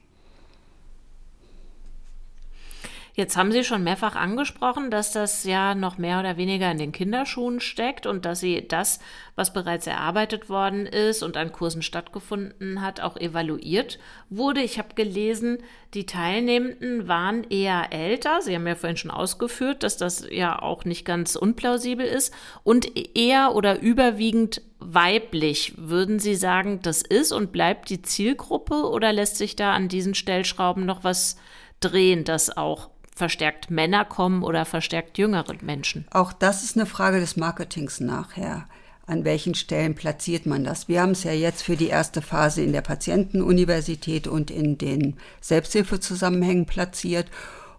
Jetzt 3.16 3.38
haben 3.38 3.54
Sie 3.54 3.64
schon 3.64 3.86
mehrfach 3.86 4.18
angesprochen, 4.18 4.92
dass 4.92 5.14
das 5.14 5.46
ja 5.46 5.74
noch 5.74 5.98
mehr 5.98 6.20
oder 6.20 6.36
weniger 6.36 6.70
in 6.70 6.78
den 6.78 6.92
Kinderschuhen 6.92 7.62
steckt 7.62 8.08
und 8.08 8.26
dass 8.26 8.42
Sie 8.42 8.68
das, 8.68 9.00
was 9.38 9.54
bereits 9.54 9.88
erarbeitet 9.88 10.50
worden 10.50 10.86
ist 10.86 11.24
und 11.24 11.38
an 11.38 11.54
Kursen 11.54 11.82
stattgefunden 11.82 12.82
hat, 12.82 13.00
auch 13.00 13.16
evaluiert 13.16 14.00
wurde. 14.30 14.62
Ich 14.62 14.78
habe 14.80 14.96
gelesen, 14.96 15.60
die 15.94 16.06
Teilnehmenden 16.06 17.08
waren 17.08 17.46
eher 17.50 17.94
älter. 17.94 18.42
Sie 18.42 18.54
haben 18.54 18.68
ja 18.68 18.76
vorhin 18.76 18.98
schon 18.98 19.12
ausgeführt, 19.12 19.84
dass 19.84 19.96
das 19.96 20.28
ja 20.30 20.62
auch 20.62 20.84
nicht 20.84 21.06
ganz 21.06 21.38
unplausibel 21.38 22.06
ist 22.06 22.34
und 22.66 23.16
eher 23.16 23.56
oder 23.56 23.80
überwiegend 23.80 24.62
weiblich. 24.80 25.72
Würden 25.78 26.20
Sie 26.20 26.36
sagen, 26.36 26.82
das 26.82 27.02
ist 27.02 27.32
und 27.32 27.54
bleibt 27.54 27.90
die 27.90 28.02
Zielgruppe 28.02 28.90
oder 28.90 29.14
lässt 29.14 29.38
sich 29.38 29.56
da 29.56 29.74
an 29.74 29.88
diesen 29.88 30.16
Stellschrauben 30.16 30.86
noch 30.86 31.06
was 31.06 31.38
drehen, 31.80 32.24
dass 32.24 32.56
auch 32.56 32.90
verstärkt 33.16 33.72
Männer 33.72 34.06
kommen 34.06 34.44
oder 34.44 34.66
verstärkt 34.66 35.18
jüngere 35.18 35.56
Menschen? 35.62 36.06
Auch 36.12 36.34
das 36.34 36.64
ist 36.64 36.78
eine 36.78 36.86
Frage 36.86 37.20
des 37.20 37.38
Marketings 37.38 38.00
nachher. 38.00 38.68
An 39.08 39.24
welchen 39.24 39.56
Stellen 39.56 39.96
platziert 39.96 40.46
man 40.46 40.64
das? 40.64 40.88
Wir 40.88 41.02
haben 41.02 41.12
es 41.12 41.24
ja 41.24 41.32
jetzt 41.32 41.62
für 41.62 41.78
die 41.78 41.88
erste 41.88 42.22
Phase 42.22 42.64
in 42.64 42.74
der 42.74 42.82
Patientenuniversität 42.82 44.28
und 44.28 44.52
in 44.52 44.78
den 44.78 45.18
Selbsthilfezusammenhängen 45.42 46.66
platziert. 46.66 47.28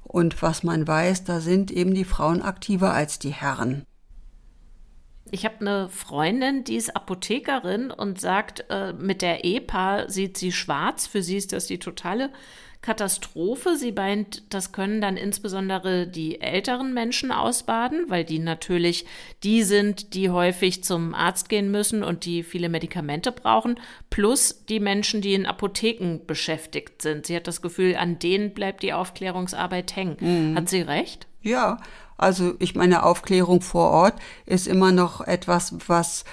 Und 0.05 0.41
was 0.41 0.63
man 0.63 0.87
weiß, 0.87 1.25
da 1.25 1.41
sind 1.41 1.73
eben 1.73 1.95
die 1.95 2.05
Frauen 2.05 2.43
aktiver 2.43 2.93
als 2.93 3.19
die 3.19 3.33
Herren. 3.33 3.85
Ich 5.33 5.45
habe 5.45 5.57
eine 5.61 5.89
Freundin, 5.89 6.63
die 6.63 6.77
ist 6.77 6.95
Apothekerin 6.95 7.91
und 7.91 8.21
sagt, 8.21 8.65
äh, 8.71 8.93
mit 8.93 9.23
der 9.23 9.45
EPA 9.45 10.09
sieht 10.09 10.39
sie 10.39 10.53
schwarz. 10.53 11.09
Für 11.09 11.23
sie 11.23 11.37
ist 11.37 11.53
das 11.53 11.67
die 11.67 11.81
totale 11.81 12.31
Katastrophe. 12.87 13.75
Sie 13.75 13.91
meint, 13.91 14.45
das 14.55 14.71
können 14.71 15.01
dann 15.01 15.17
insbesondere 15.17 16.07
die 16.07 16.41
älteren 16.41 16.95
Menschen 16.95 17.33
ausbaden, 17.33 18.05
weil 18.07 18.25
die 18.25 18.39
natürlich 18.39 19.07
die 19.43 19.65
sind, 19.65 20.15
die 20.15 20.31
häufig 20.31 20.85
zum 20.85 21.13
Arzt 21.13 21.49
gehen 21.49 21.73
müssen 21.73 22.05
und 22.05 22.25
die 22.25 22.45
viele 22.45 22.69
Medikamente 22.69 23.33
brauchen, 23.33 23.81
plus 24.09 24.65
die 24.67 24.79
Menschen, 24.79 25.21
die 25.21 25.35
in 25.35 25.47
Apotheken 25.47 26.21
beschäftigt 26.29 27.03
sind. 27.03 27.27
Sie 27.27 27.35
hat 27.35 27.49
das 27.49 27.61
Gefühl, 27.61 27.97
an 27.97 28.21
denen 28.21 28.55
bleibt 28.55 28.85
die 28.85 28.93
Aufklärungsarbeit 28.93 29.97
hängen. 29.97 30.17
Mhm. 30.21 30.57
Hat 30.57 30.69
sie 30.69 30.83
recht? 30.83 31.27
Ja, 31.43 31.79
also 32.17 32.55
ich 32.61 32.77
meine, 32.77 33.03
Aufklärung 33.03 33.63
vor 33.63 33.91
Ort 33.91 34.15
ist 34.47 34.69
immer 34.69 34.93
noch 34.93 35.23
etwas, 35.23 35.75
was 35.89 36.25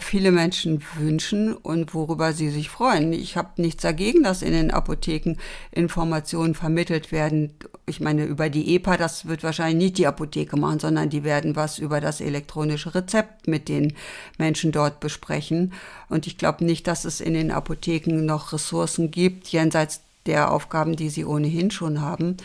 viele 0.00 0.32
Menschen 0.32 0.82
wünschen 0.98 1.54
und 1.54 1.94
worüber 1.94 2.32
sie 2.32 2.50
sich 2.50 2.68
freuen. 2.68 3.12
Ich 3.12 3.36
habe 3.36 3.62
nichts 3.62 3.82
dagegen, 3.82 4.22
dass 4.22 4.42
in 4.42 4.52
den 4.52 4.70
Apotheken 4.70 5.36
Informationen 5.70 6.54
vermittelt 6.54 7.10
werden. 7.10 7.54
Ich 7.86 8.00
meine, 8.00 8.24
über 8.24 8.50
die 8.50 8.74
EPA, 8.74 8.96
das 8.96 9.26
wird 9.26 9.42
wahrscheinlich 9.42 9.84
nicht 9.84 9.98
die 9.98 10.06
Apotheke 10.06 10.56
machen, 10.56 10.80
sondern 10.80 11.08
die 11.08 11.24
werden 11.24 11.56
was 11.56 11.78
über 11.78 12.00
das 12.00 12.20
elektronische 12.20 12.94
Rezept 12.94 13.48
mit 13.48 13.68
den 13.68 13.94
Menschen 14.36 14.72
dort 14.72 15.00
besprechen. 15.00 15.72
Und 16.08 16.26
ich 16.26 16.36
glaube 16.36 16.64
nicht, 16.64 16.86
dass 16.86 17.04
es 17.04 17.20
in 17.20 17.34
den 17.34 17.50
Apotheken 17.50 18.24
noch 18.24 18.52
Ressourcen 18.52 19.10
gibt, 19.10 19.48
jenseits 19.48 20.02
der 20.26 20.52
Aufgaben, 20.52 20.94
die 20.94 21.08
sie 21.08 21.24
ohnehin 21.24 21.70
schon 21.70 22.00
haben, 22.00 22.36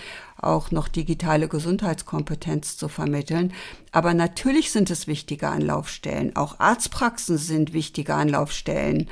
auch 0.45 0.71
noch 0.71 0.87
digitale 0.87 1.47
Gesundheitskompetenz 1.47 2.77
zu 2.77 2.87
vermitteln. 2.87 3.53
Aber 3.91 4.13
natürlich 4.13 4.71
sind 4.71 4.89
es 4.89 5.07
wichtige 5.07 5.49
Anlaufstellen. 5.49 6.35
Auch 6.35 6.59
Arztpraxen 6.59 7.37
sind 7.37 7.73
wichtige 7.73 8.15
Anlaufstellen. 8.15 9.09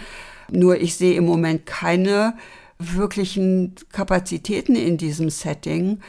Nur 0.49 0.79
ich 0.79 0.95
sehe 0.95 1.15
im 1.15 1.25
Moment 1.25 1.65
keine 1.65 2.35
wirklichen 2.79 3.75
Kapazitäten 3.91 4.75
in 4.75 4.97
diesem 4.97 5.29
Setting, 5.29 5.99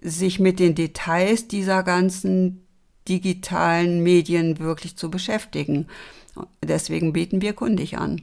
sich 0.00 0.38
mit 0.38 0.58
den 0.58 0.74
Details 0.74 1.48
dieser 1.48 1.82
ganzen 1.82 2.66
digitalen 3.08 4.02
Medien 4.02 4.58
wirklich 4.58 4.96
zu 4.96 5.10
beschäftigen. 5.10 5.86
Deswegen 6.62 7.12
bieten 7.12 7.40
wir 7.40 7.52
kundig 7.52 7.98
an. 7.98 8.22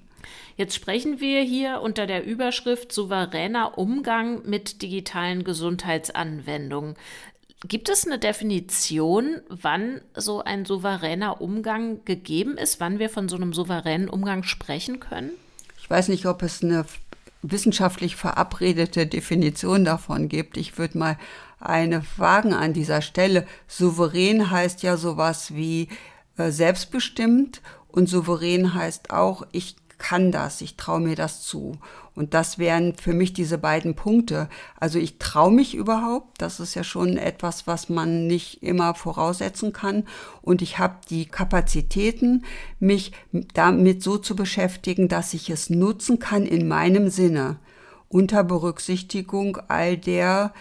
Jetzt 0.57 0.75
sprechen 0.75 1.19
wir 1.19 1.41
hier 1.41 1.81
unter 1.81 2.07
der 2.07 2.25
Überschrift 2.25 2.91
souveräner 2.91 3.77
Umgang 3.77 4.41
mit 4.47 4.81
digitalen 4.81 5.43
Gesundheitsanwendungen. 5.43 6.95
Gibt 7.67 7.89
es 7.89 8.05
eine 8.05 8.19
Definition, 8.19 9.41
wann 9.49 10.01
so 10.15 10.43
ein 10.43 10.65
souveräner 10.65 11.41
Umgang 11.41 12.05
gegeben 12.05 12.57
ist, 12.57 12.79
wann 12.79 12.99
wir 12.99 13.09
von 13.09 13.27
so 13.27 13.35
einem 13.35 13.53
souveränen 13.53 14.07
Umgang 14.07 14.43
sprechen 14.43 14.99
können? 14.99 15.31
Ich 15.77 15.89
weiß 15.89 16.07
nicht, 16.07 16.25
ob 16.25 16.41
es 16.41 16.63
eine 16.63 16.85
wissenschaftlich 17.41 18.15
verabredete 18.15 19.07
Definition 19.07 19.83
davon 19.83 20.29
gibt. 20.29 20.57
Ich 20.57 20.77
würde 20.77 20.97
mal 20.97 21.17
eine 21.59 22.03
wagen 22.17 22.53
an 22.53 22.73
dieser 22.73 23.01
Stelle. 23.01 23.45
Souverän 23.67 24.51
heißt 24.51 24.83
ja 24.83 24.95
sowas 24.97 25.53
wie 25.53 25.89
äh, 26.37 26.51
selbstbestimmt 26.51 27.61
und 27.87 28.07
souverän 28.07 28.73
heißt 28.73 29.11
auch, 29.11 29.45
ich 29.51 29.75
kann 29.97 30.31
das, 30.31 30.61
ich 30.61 30.77
traue 30.77 30.99
mir 30.99 31.15
das 31.15 31.41
zu. 31.41 31.77
Und 32.15 32.33
das 32.33 32.57
wären 32.57 32.95
für 32.95 33.13
mich 33.13 33.33
diese 33.33 33.57
beiden 33.57 33.95
Punkte. 33.95 34.49
Also 34.79 34.99
ich 34.99 35.19
traue 35.19 35.51
mich 35.51 35.75
überhaupt, 35.75 36.41
das 36.41 36.59
ist 36.59 36.73
ja 36.73 36.83
schon 36.83 37.17
etwas, 37.17 37.67
was 37.67 37.89
man 37.89 38.25
nicht 38.27 38.63
immer 38.63 38.95
voraussetzen 38.95 39.73
kann. 39.73 40.05
Und 40.41 40.61
ich 40.61 40.79
habe 40.79 40.95
die 41.09 41.25
Kapazitäten, 41.25 42.45
mich 42.79 43.11
damit 43.53 44.01
so 44.01 44.17
zu 44.17 44.35
beschäftigen, 44.35 45.09
dass 45.09 45.33
ich 45.33 45.49
es 45.49 45.69
nutzen 45.69 46.19
kann 46.19 46.45
in 46.45 46.67
meinem 46.67 47.09
Sinne, 47.09 47.57
unter 48.07 48.43
Berücksichtigung 48.43 49.57
all 49.67 49.97
der 49.97 50.53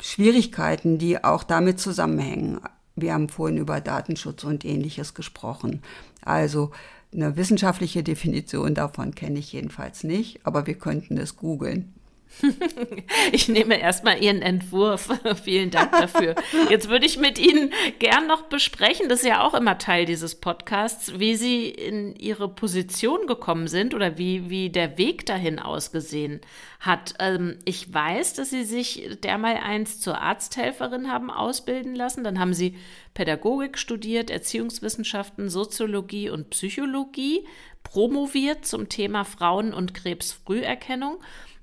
Schwierigkeiten, 0.00 0.98
die 0.98 1.22
auch 1.24 1.42
damit 1.42 1.80
zusammenhängen. 1.80 2.60
Wir 2.94 3.14
haben 3.14 3.28
vorhin 3.28 3.58
über 3.58 3.80
Datenschutz 3.80 4.44
und 4.44 4.64
ähnliches 4.64 5.14
gesprochen. 5.14 5.82
Also 6.22 6.70
eine 7.12 7.36
wissenschaftliche 7.36 8.02
Definition 8.02 8.74
davon 8.74 9.14
kenne 9.14 9.38
ich 9.38 9.52
jedenfalls 9.52 10.04
nicht, 10.04 10.46
aber 10.46 10.66
wir 10.66 10.74
könnten 10.74 11.18
es 11.18 11.36
googeln. 11.36 11.94
Ich 13.32 13.48
nehme 13.48 13.80
erstmal 13.80 14.22
Ihren 14.22 14.42
Entwurf. 14.42 15.08
Vielen 15.44 15.70
Dank 15.70 15.92
dafür. 15.92 16.34
Jetzt 16.68 16.88
würde 16.88 17.06
ich 17.06 17.18
mit 17.18 17.38
Ihnen 17.38 17.72
gern 17.98 18.26
noch 18.26 18.42
besprechen, 18.42 19.08
das 19.08 19.20
ist 19.20 19.28
ja 19.28 19.42
auch 19.42 19.54
immer 19.54 19.78
Teil 19.78 20.04
dieses 20.04 20.34
Podcasts, 20.34 21.18
wie 21.18 21.36
Sie 21.36 21.68
in 21.68 22.14
Ihre 22.16 22.48
Position 22.48 23.26
gekommen 23.26 23.68
sind 23.68 23.94
oder 23.94 24.18
wie, 24.18 24.50
wie 24.50 24.70
der 24.70 24.98
Weg 24.98 25.26
dahin 25.26 25.58
ausgesehen 25.58 26.40
hat. 26.80 27.14
Ähm, 27.18 27.58
ich 27.64 27.92
weiß, 27.92 28.34
dass 28.34 28.50
Sie 28.50 28.64
sich 28.64 29.18
dermal 29.22 29.56
eins 29.56 30.00
zur 30.00 30.20
Arzthelferin 30.20 31.10
haben 31.10 31.30
ausbilden 31.30 31.94
lassen. 31.94 32.24
Dann 32.24 32.38
haben 32.38 32.54
Sie 32.54 32.76
Pädagogik 33.14 33.78
studiert, 33.78 34.30
Erziehungswissenschaften, 34.30 35.50
Soziologie 35.50 36.30
und 36.30 36.50
Psychologie, 36.50 37.46
promoviert 37.82 38.66
zum 38.66 38.88
Thema 38.88 39.24
Frauen- 39.24 39.74
und 39.74 39.94
Krebsfrüherkennung 39.94 41.18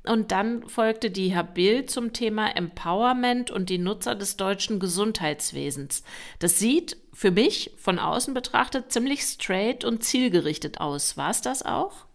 und 0.07 0.31
dann 0.31 0.67
folgte 0.67 1.11
die 1.11 1.35
Habil 1.35 1.85
zum 1.85 2.13
Thema 2.13 2.55
Empowerment 2.55 3.51
und 3.51 3.69
die 3.69 3.77
Nutzer 3.77 4.15
des 4.15 4.37
deutschen 4.37 4.79
Gesundheitswesens. 4.79 6.03
Das 6.39 6.59
sieht 6.59 6.97
für 7.13 7.31
mich 7.31 7.71
von 7.77 7.97
außen 7.97 8.35
betrachtet 8.35 8.91
ziemlich 8.91 9.23
straight 9.23 9.83
und 9.83 10.03
zielgerichtet 10.03 10.79
aus. 10.79 11.17
War 11.17 11.31
es 11.31 11.41
das 11.41 11.63
auch? 11.63 12.05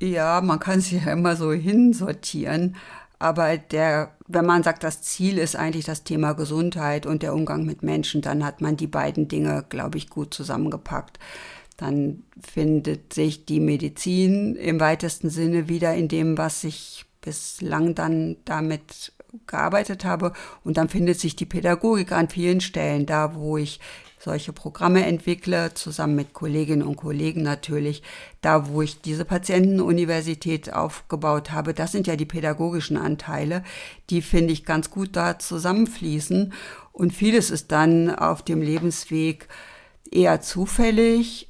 Ja, 0.00 0.42
man 0.42 0.60
kann 0.60 0.80
es 0.80 0.90
ja 0.90 1.12
immer 1.12 1.34
so 1.34 1.50
hinsortieren. 1.52 2.76
Aber 3.18 3.56
der, 3.56 4.14
wenn 4.26 4.44
man 4.44 4.62
sagt, 4.62 4.84
das 4.84 5.00
Ziel 5.00 5.38
ist 5.38 5.56
eigentlich 5.56 5.86
das 5.86 6.04
Thema 6.04 6.34
Gesundheit 6.34 7.06
und 7.06 7.22
der 7.22 7.32
Umgang 7.32 7.64
mit 7.64 7.82
Menschen, 7.82 8.20
dann 8.20 8.44
hat 8.44 8.60
man 8.60 8.76
die 8.76 8.86
beiden 8.86 9.28
Dinge, 9.28 9.64
glaube 9.70 9.96
ich, 9.96 10.10
gut 10.10 10.34
zusammengepackt. 10.34 11.18
Dann 11.78 12.24
findet 12.38 13.14
sich 13.14 13.46
die 13.46 13.60
Medizin 13.60 14.56
im 14.56 14.78
weitesten 14.78 15.30
Sinne 15.30 15.68
wieder 15.68 15.94
in 15.94 16.08
dem, 16.08 16.36
was 16.36 16.60
sich 16.60 17.06
bislang 17.24 17.94
dann 17.94 18.36
damit 18.44 19.12
gearbeitet 19.46 20.04
habe. 20.04 20.32
Und 20.62 20.76
dann 20.76 20.88
findet 20.88 21.18
sich 21.18 21.36
die 21.36 21.46
Pädagogik 21.46 22.12
an 22.12 22.28
vielen 22.28 22.60
Stellen, 22.60 23.06
da 23.06 23.34
wo 23.34 23.56
ich 23.56 23.80
solche 24.24 24.52
Programme 24.54 25.04
entwickle, 25.04 25.74
zusammen 25.74 26.14
mit 26.14 26.32
Kolleginnen 26.32 26.86
und 26.86 26.96
Kollegen 26.96 27.42
natürlich. 27.42 28.02
Da, 28.40 28.68
wo 28.68 28.80
ich 28.80 29.02
diese 29.02 29.24
Patientenuniversität 29.24 30.72
aufgebaut 30.72 31.52
habe, 31.52 31.74
das 31.74 31.92
sind 31.92 32.06
ja 32.06 32.16
die 32.16 32.24
pädagogischen 32.24 32.96
Anteile, 32.96 33.62
die 34.08 34.22
finde 34.22 34.52
ich 34.54 34.64
ganz 34.64 34.90
gut 34.90 35.10
da 35.14 35.38
zusammenfließen. 35.38 36.54
Und 36.92 37.12
vieles 37.12 37.50
ist 37.50 37.70
dann 37.70 38.14
auf 38.14 38.42
dem 38.42 38.62
Lebensweg 38.62 39.48
eher 40.10 40.40
zufällig. 40.40 41.48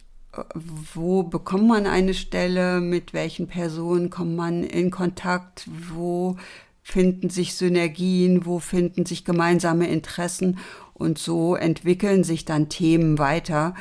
Wo 0.55 1.23
bekommt 1.23 1.67
man 1.69 1.87
eine 1.87 2.15
Stelle? 2.15 2.81
Mit 2.81 3.13
welchen 3.13 3.47
Personen 3.47 4.11
kommt 4.11 4.37
man 4.37 4.65
in 4.65 4.91
Kontakt? 4.91 5.69
Wo 5.91 6.37
finden 6.83 7.31
sich 7.31 7.55
Synergien? 7.55 8.47
Wo 8.47 8.59
finden 8.59 9.07
sich 9.07 9.25
gemeinsame 9.25 9.89
Interessen? 9.89 10.59
Und 10.93 11.19
so 11.19 11.55
entwickeln 11.57 12.25
sich 12.25 12.45
dann 12.45 12.69
Themen 12.69 13.19
weiter. 13.19 13.75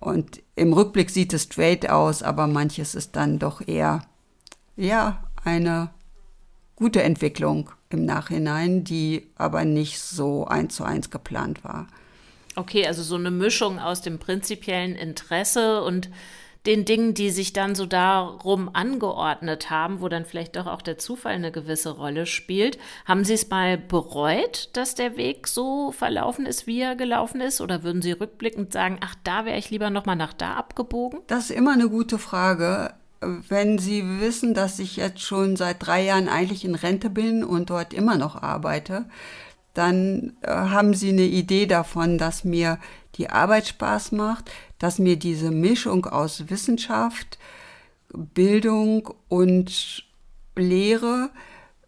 Und 0.00 0.42
im 0.56 0.72
Rückblick 0.72 1.10
sieht 1.10 1.32
es 1.32 1.44
straight 1.44 1.88
aus, 1.88 2.22
aber 2.22 2.46
manches 2.46 2.94
ist 2.94 3.16
dann 3.16 3.38
doch 3.38 3.66
eher, 3.66 4.02
ja, 4.76 5.24
eine 5.44 5.90
gute 6.74 7.02
Entwicklung 7.02 7.70
im 7.90 8.06
Nachhinein, 8.06 8.84
die 8.84 9.26
aber 9.36 9.64
nicht 9.64 10.00
so 10.00 10.46
eins 10.46 10.74
zu 10.74 10.84
eins 10.84 11.10
geplant 11.10 11.62
war. 11.62 11.86
Okay, 12.60 12.86
also 12.86 13.02
so 13.02 13.14
eine 13.14 13.30
Mischung 13.30 13.78
aus 13.78 14.02
dem 14.02 14.18
prinzipiellen 14.18 14.94
Interesse 14.94 15.82
und 15.82 16.10
den 16.66 16.84
Dingen, 16.84 17.14
die 17.14 17.30
sich 17.30 17.54
dann 17.54 17.74
so 17.74 17.86
darum 17.86 18.68
angeordnet 18.74 19.70
haben, 19.70 20.02
wo 20.02 20.08
dann 20.08 20.26
vielleicht 20.26 20.56
doch 20.56 20.66
auch 20.66 20.82
der 20.82 20.98
Zufall 20.98 21.32
eine 21.32 21.52
gewisse 21.52 21.88
Rolle 21.88 22.26
spielt. 22.26 22.76
Haben 23.06 23.24
Sie 23.24 23.32
es 23.32 23.48
mal 23.48 23.78
bereut, 23.78 24.68
dass 24.74 24.94
der 24.94 25.16
Weg 25.16 25.48
so 25.48 25.90
verlaufen 25.90 26.44
ist, 26.44 26.66
wie 26.66 26.82
er 26.82 26.96
gelaufen 26.96 27.40
ist? 27.40 27.62
Oder 27.62 27.82
würden 27.82 28.02
Sie 28.02 28.12
rückblickend 28.12 28.74
sagen, 28.74 28.98
ach, 29.00 29.14
da 29.24 29.46
wäre 29.46 29.56
ich 29.56 29.70
lieber 29.70 29.88
nochmal 29.88 30.16
nach 30.16 30.34
da 30.34 30.52
abgebogen? 30.52 31.20
Das 31.28 31.44
ist 31.48 31.56
immer 31.56 31.72
eine 31.72 31.88
gute 31.88 32.18
Frage. 32.18 32.92
Wenn 33.22 33.78
Sie 33.78 34.20
wissen, 34.20 34.52
dass 34.52 34.78
ich 34.80 34.96
jetzt 34.96 35.22
schon 35.22 35.56
seit 35.56 35.86
drei 35.86 36.04
Jahren 36.04 36.28
eigentlich 36.28 36.66
in 36.66 36.74
Rente 36.74 37.08
bin 37.08 37.42
und 37.42 37.70
dort 37.70 37.94
immer 37.94 38.18
noch 38.18 38.36
arbeite, 38.36 39.06
dann 39.74 40.32
äh, 40.42 40.50
haben 40.50 40.94
Sie 40.94 41.10
eine 41.10 41.22
Idee 41.22 41.66
davon, 41.66 42.18
dass 42.18 42.44
mir 42.44 42.78
die 43.16 43.30
Arbeit 43.30 43.68
Spaß 43.68 44.12
macht, 44.12 44.50
dass 44.78 44.98
mir 44.98 45.16
diese 45.16 45.50
Mischung 45.50 46.06
aus 46.06 46.50
Wissenschaft, 46.50 47.38
Bildung 48.12 49.14
und 49.28 50.04
Lehre 50.56 51.30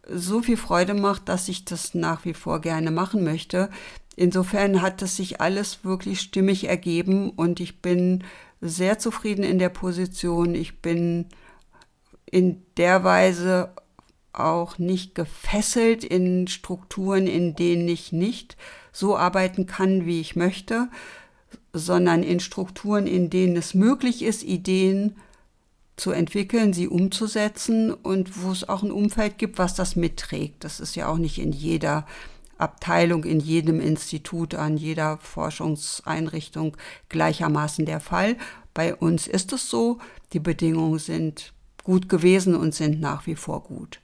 so 0.07 0.41
viel 0.41 0.57
Freude 0.57 0.93
macht, 0.93 1.29
dass 1.29 1.47
ich 1.47 1.65
das 1.65 1.93
nach 1.93 2.25
wie 2.25 2.33
vor 2.33 2.61
gerne 2.61 2.91
machen 2.91 3.23
möchte. 3.23 3.69
Insofern 4.15 4.81
hat 4.81 5.01
es 5.01 5.15
sich 5.15 5.41
alles 5.41 5.83
wirklich 5.83 6.21
stimmig 6.21 6.67
ergeben 6.67 7.31
und 7.31 7.59
ich 7.59 7.81
bin 7.81 8.23
sehr 8.61 8.99
zufrieden 8.99 9.43
in 9.43 9.59
der 9.59 9.69
Position. 9.69 10.55
Ich 10.55 10.81
bin 10.81 11.25
in 12.25 12.63
der 12.77 13.03
Weise 13.03 13.69
auch 14.33 14.77
nicht 14.79 15.15
gefesselt 15.15 16.03
in 16.03 16.47
Strukturen, 16.47 17.27
in 17.27 17.55
denen 17.55 17.87
ich 17.87 18.11
nicht 18.11 18.57
so 18.91 19.17
arbeiten 19.17 19.65
kann, 19.65 20.05
wie 20.05 20.19
ich 20.19 20.35
möchte, 20.35 20.89
sondern 21.71 22.23
in 22.23 22.39
Strukturen, 22.39 23.07
in 23.07 23.29
denen 23.29 23.55
es 23.55 23.73
möglich 23.73 24.23
ist, 24.23 24.43
Ideen 24.43 25.15
zu 25.95 26.11
entwickeln, 26.11 26.73
sie 26.73 26.87
umzusetzen 26.87 27.93
und 27.93 28.41
wo 28.41 28.51
es 28.51 28.67
auch 28.67 28.83
ein 28.83 28.91
Umfeld 28.91 29.37
gibt, 29.37 29.59
was 29.59 29.75
das 29.75 29.95
mitträgt. 29.95 30.63
Das 30.63 30.79
ist 30.79 30.95
ja 30.95 31.07
auch 31.07 31.17
nicht 31.17 31.39
in 31.39 31.51
jeder 31.51 32.05
Abteilung, 32.57 33.23
in 33.23 33.39
jedem 33.39 33.79
Institut, 33.79 34.55
an 34.55 34.77
jeder 34.77 35.17
Forschungseinrichtung 35.17 36.77
gleichermaßen 37.09 37.85
der 37.85 37.99
Fall. 37.99 38.37
Bei 38.73 38.95
uns 38.95 39.27
ist 39.27 39.53
es 39.53 39.69
so, 39.69 39.99
die 40.33 40.39
Bedingungen 40.39 40.99
sind 40.99 41.53
gut 41.83 42.09
gewesen 42.09 42.55
und 42.55 42.73
sind 42.73 42.99
nach 42.99 43.27
wie 43.27 43.35
vor 43.35 43.63
gut. 43.63 44.02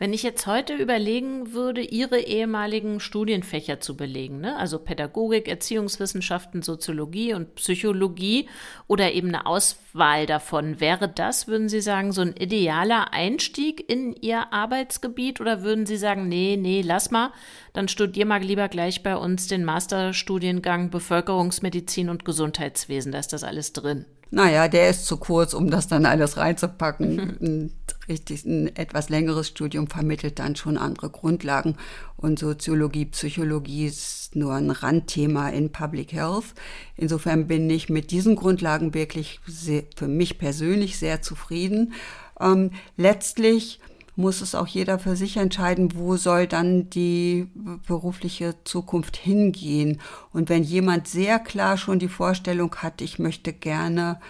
Wenn 0.00 0.14
ich 0.14 0.22
jetzt 0.22 0.46
heute 0.46 0.72
überlegen 0.76 1.52
würde, 1.52 1.82
Ihre 1.82 2.20
ehemaligen 2.20 3.00
Studienfächer 3.00 3.80
zu 3.80 3.98
belegen, 3.98 4.40
ne? 4.40 4.56
also 4.56 4.78
Pädagogik, 4.78 5.46
Erziehungswissenschaften, 5.46 6.62
Soziologie 6.62 7.34
und 7.34 7.54
Psychologie 7.56 8.48
oder 8.86 9.12
eben 9.12 9.28
eine 9.28 9.44
Auswahl 9.44 10.24
davon, 10.24 10.80
wäre 10.80 11.06
das, 11.06 11.48
würden 11.48 11.68
Sie 11.68 11.82
sagen, 11.82 12.12
so 12.12 12.22
ein 12.22 12.34
idealer 12.34 13.12
Einstieg 13.12 13.90
in 13.92 14.14
Ihr 14.14 14.54
Arbeitsgebiet 14.54 15.38
oder 15.38 15.62
würden 15.62 15.84
Sie 15.84 15.98
sagen, 15.98 16.28
nee, 16.28 16.56
nee, 16.58 16.80
lass 16.80 17.10
mal, 17.10 17.32
dann 17.74 17.86
studier 17.86 18.24
mal 18.24 18.40
lieber 18.40 18.70
gleich 18.70 19.02
bei 19.02 19.18
uns 19.18 19.48
den 19.48 19.66
Masterstudiengang 19.66 20.88
Bevölkerungsmedizin 20.88 22.08
und 22.08 22.24
Gesundheitswesen, 22.24 23.12
da 23.12 23.18
ist 23.18 23.34
das 23.34 23.44
alles 23.44 23.74
drin? 23.74 24.06
Naja, 24.30 24.68
der 24.68 24.88
ist 24.88 25.06
zu 25.06 25.16
kurz, 25.16 25.54
um 25.54 25.70
das 25.70 25.88
dann 25.88 26.06
alles 26.06 26.36
reinzupacken. 26.36 27.72
ein 28.10 28.12
richtig 28.12 28.44
ein 28.44 28.76
etwas 28.76 29.08
längeres 29.08 29.48
Studium 29.48 29.86
vermittelt 29.86 30.38
dann 30.38 30.56
schon 30.56 30.76
andere 30.76 31.10
Grundlagen. 31.10 31.76
Und 32.16 32.38
Soziologie, 32.38 33.06
Psychologie 33.06 33.86
ist 33.86 34.34
nur 34.34 34.54
ein 34.54 34.70
Randthema 34.70 35.48
in 35.48 35.70
Public 35.70 36.12
Health. 36.12 36.54
Insofern 36.96 37.46
bin 37.46 37.70
ich 37.70 37.88
mit 37.88 38.10
diesen 38.10 38.36
Grundlagen 38.36 38.94
wirklich 38.94 39.40
sehr, 39.46 39.84
für 39.96 40.08
mich 40.08 40.38
persönlich 40.38 40.98
sehr 40.98 41.22
zufrieden. 41.22 41.94
Ähm, 42.38 42.72
letztlich 42.96 43.80
muss 44.16 44.40
es 44.40 44.54
auch 44.54 44.66
jeder 44.66 44.98
für 44.98 45.16
sich 45.16 45.36
entscheiden, 45.36 45.94
wo 45.94 46.16
soll 46.16 46.46
dann 46.46 46.90
die 46.90 47.46
berufliche 47.86 48.56
Zukunft 48.64 49.16
hingehen. 49.16 50.00
Und 50.32 50.48
wenn 50.50 50.62
jemand 50.62 51.08
sehr 51.08 51.38
klar 51.38 51.78
schon 51.78 51.98
die 51.98 52.08
Vorstellung 52.08 52.74
hat, 52.76 53.00
ich 53.00 53.18
möchte 53.18 53.52
gerne 53.52 54.20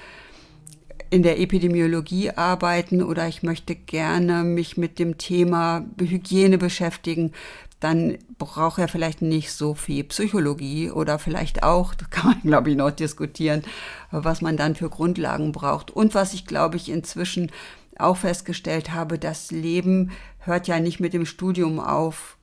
in 1.10 1.22
der 1.22 1.40
Epidemiologie 1.40 2.30
arbeiten 2.30 3.02
oder 3.02 3.26
ich 3.26 3.42
möchte 3.42 3.74
gerne 3.74 4.44
mich 4.44 4.76
mit 4.76 4.98
dem 4.98 5.18
Thema 5.18 5.84
Hygiene 5.98 6.56
beschäftigen, 6.56 7.32
dann 7.80 8.18
braucht 8.38 8.78
er 8.78 8.88
vielleicht 8.88 9.22
nicht 9.22 9.52
so 9.52 9.74
viel 9.74 10.04
Psychologie 10.04 10.90
oder 10.90 11.18
vielleicht 11.18 11.62
auch, 11.62 11.94
das 11.96 12.10
kann 12.10 12.30
man 12.32 12.42
glaube 12.42 12.70
ich 12.70 12.76
noch 12.76 12.90
diskutieren, 12.90 13.62
was 14.10 14.40
man 14.40 14.56
dann 14.56 14.76
für 14.76 14.88
Grundlagen 14.88 15.52
braucht. 15.52 15.90
Und 15.90 16.14
was 16.14 16.34
ich 16.34 16.46
glaube 16.46 16.76
ich 16.76 16.88
inzwischen 16.88 17.50
auch 17.98 18.16
festgestellt 18.16 18.92
habe, 18.92 19.18
das 19.18 19.50
Leben 19.50 20.12
hört 20.38 20.68
ja 20.68 20.80
nicht 20.80 21.00
mit 21.00 21.12
dem 21.12 21.26
Studium 21.26 21.80
auf, 21.80 22.36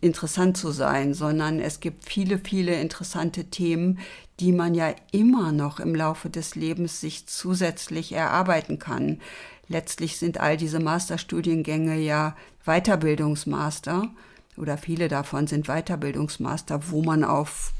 interessant 0.00 0.56
zu 0.56 0.70
sein, 0.70 1.14
sondern 1.14 1.60
es 1.60 1.80
gibt 1.80 2.08
viele, 2.08 2.38
viele 2.38 2.80
interessante 2.80 3.44
Themen, 3.44 3.98
die 4.38 4.52
man 4.52 4.74
ja 4.74 4.94
immer 5.12 5.52
noch 5.52 5.80
im 5.80 5.94
Laufe 5.94 6.30
des 6.30 6.54
Lebens 6.54 7.00
sich 7.00 7.26
zusätzlich 7.26 8.12
erarbeiten 8.12 8.78
kann. 8.78 9.20
Letztlich 9.68 10.16
sind 10.18 10.40
all 10.40 10.56
diese 10.56 10.80
Masterstudiengänge 10.80 11.98
ja 11.98 12.34
Weiterbildungsmaster 12.64 14.08
oder 14.56 14.76
viele 14.76 15.08
davon 15.08 15.46
sind 15.46 15.66
Weiterbildungsmaster, 15.66 16.90
wo 16.90 17.02
man 17.02 17.24
auf 17.24 17.72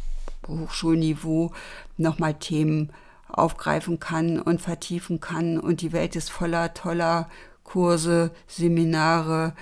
Hochschulniveau 0.47 1.53
nochmal 1.97 2.35
Themen 2.35 2.91
aufgreifen 3.29 4.01
kann 4.01 4.41
und 4.41 4.61
vertiefen 4.61 5.21
kann. 5.21 5.59
Und 5.59 5.81
die 5.81 5.93
Welt 5.93 6.17
ist 6.17 6.31
voller 6.31 6.75
toller 6.75 7.29
Kurse, 7.65 8.33
Seminare, 8.47 9.55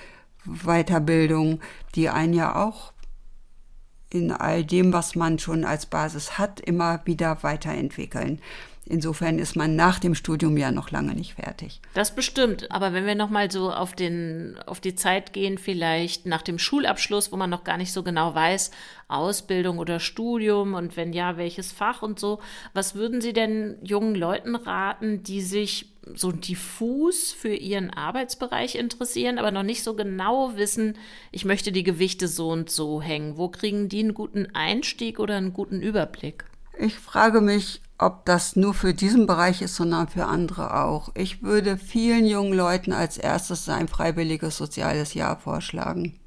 Weiterbildung, 0.63 1.59
die 1.95 2.09
einen 2.09 2.33
ja 2.33 2.55
auch 2.55 2.93
in 4.11 4.31
all 4.31 4.63
dem, 4.63 4.91
was 4.91 5.15
man 5.15 5.37
schon 5.39 5.63
als 5.63 5.85
Basis 5.85 6.37
hat, 6.37 6.59
immer 6.59 7.01
wieder 7.05 7.43
weiterentwickeln. 7.43 8.41
Insofern 8.91 9.37
ist 9.37 9.55
man 9.55 9.75
nach 9.75 9.99
dem 9.99 10.15
Studium 10.15 10.57
ja 10.57 10.71
noch 10.71 10.89
lange 10.89 11.13
nicht 11.13 11.35
fertig. 11.35 11.79
Das 11.93 12.15
bestimmt. 12.15 12.71
Aber 12.71 12.91
wenn 12.91 13.05
wir 13.05 13.13
noch 13.13 13.29
mal 13.29 13.51
so 13.51 13.71
auf 13.71 13.93
den, 13.93 14.57
auf 14.65 14.79
die 14.79 14.95
Zeit 14.95 15.31
gehen, 15.31 15.59
vielleicht 15.59 16.25
nach 16.25 16.41
dem 16.41 16.57
Schulabschluss, 16.57 17.31
wo 17.31 17.37
man 17.37 17.51
noch 17.51 17.63
gar 17.63 17.77
nicht 17.77 17.93
so 17.93 18.01
genau 18.01 18.33
weiß, 18.33 18.71
Ausbildung 19.07 19.77
oder 19.77 19.99
Studium 19.99 20.73
und 20.73 20.97
wenn 20.97 21.13
ja, 21.13 21.37
welches 21.37 21.71
Fach 21.71 22.01
und 22.01 22.19
so. 22.19 22.39
Was 22.73 22.95
würden 22.95 23.21
Sie 23.21 23.33
denn 23.33 23.77
jungen 23.83 24.15
Leuten 24.15 24.55
raten, 24.55 25.21
die 25.21 25.41
sich 25.41 25.91
so 26.15 26.31
diffus 26.31 27.31
für 27.31 27.53
ihren 27.53 27.89
Arbeitsbereich 27.89 28.75
interessieren, 28.75 29.37
aber 29.37 29.51
noch 29.51 29.63
nicht 29.63 29.83
so 29.83 29.95
genau 29.95 30.55
wissen, 30.55 30.97
ich 31.31 31.45
möchte 31.45 31.71
die 31.71 31.83
Gewichte 31.83 32.27
so 32.27 32.49
und 32.49 32.69
so 32.69 33.01
hängen? 33.01 33.37
Wo 33.37 33.49
kriegen 33.49 33.89
die 33.89 33.99
einen 33.99 34.13
guten 34.13 34.47
Einstieg 34.53 35.19
oder 35.19 35.37
einen 35.37 35.53
guten 35.53 35.81
Überblick? 35.81 36.45
Ich 36.77 36.95
frage 36.95 37.41
mich, 37.41 37.81
ob 37.97 38.25
das 38.25 38.55
nur 38.55 38.73
für 38.73 38.93
diesen 38.93 39.27
Bereich 39.27 39.61
ist, 39.61 39.75
sondern 39.75 40.07
für 40.07 40.25
andere 40.25 40.81
auch. 40.83 41.09
Ich 41.15 41.43
würde 41.43 41.77
vielen 41.77 42.25
jungen 42.25 42.53
Leuten 42.53 42.93
als 42.93 43.17
erstes 43.17 43.67
ein 43.67 43.87
freiwilliges 43.87 44.57
soziales 44.57 45.13
Jahr 45.13 45.37
vorschlagen. 45.37 46.18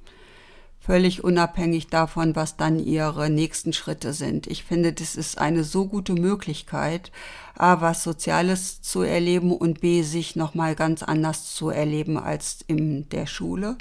Völlig 0.84 1.22
unabhängig 1.22 1.86
davon, 1.86 2.34
was 2.34 2.56
dann 2.56 2.84
ihre 2.84 3.30
nächsten 3.30 3.72
Schritte 3.72 4.12
sind. 4.12 4.48
Ich 4.48 4.64
finde, 4.64 4.92
das 4.92 5.14
ist 5.14 5.38
eine 5.38 5.62
so 5.62 5.86
gute 5.86 6.14
Möglichkeit, 6.14 7.12
A, 7.56 7.80
was 7.80 8.02
Soziales 8.02 8.82
zu 8.82 9.02
erleben 9.02 9.52
und 9.52 9.80
B, 9.80 10.02
sich 10.02 10.34
nochmal 10.34 10.74
ganz 10.74 11.04
anders 11.04 11.54
zu 11.54 11.70
erleben 11.70 12.18
als 12.18 12.64
in 12.66 13.08
der 13.10 13.26
Schule. 13.26 13.78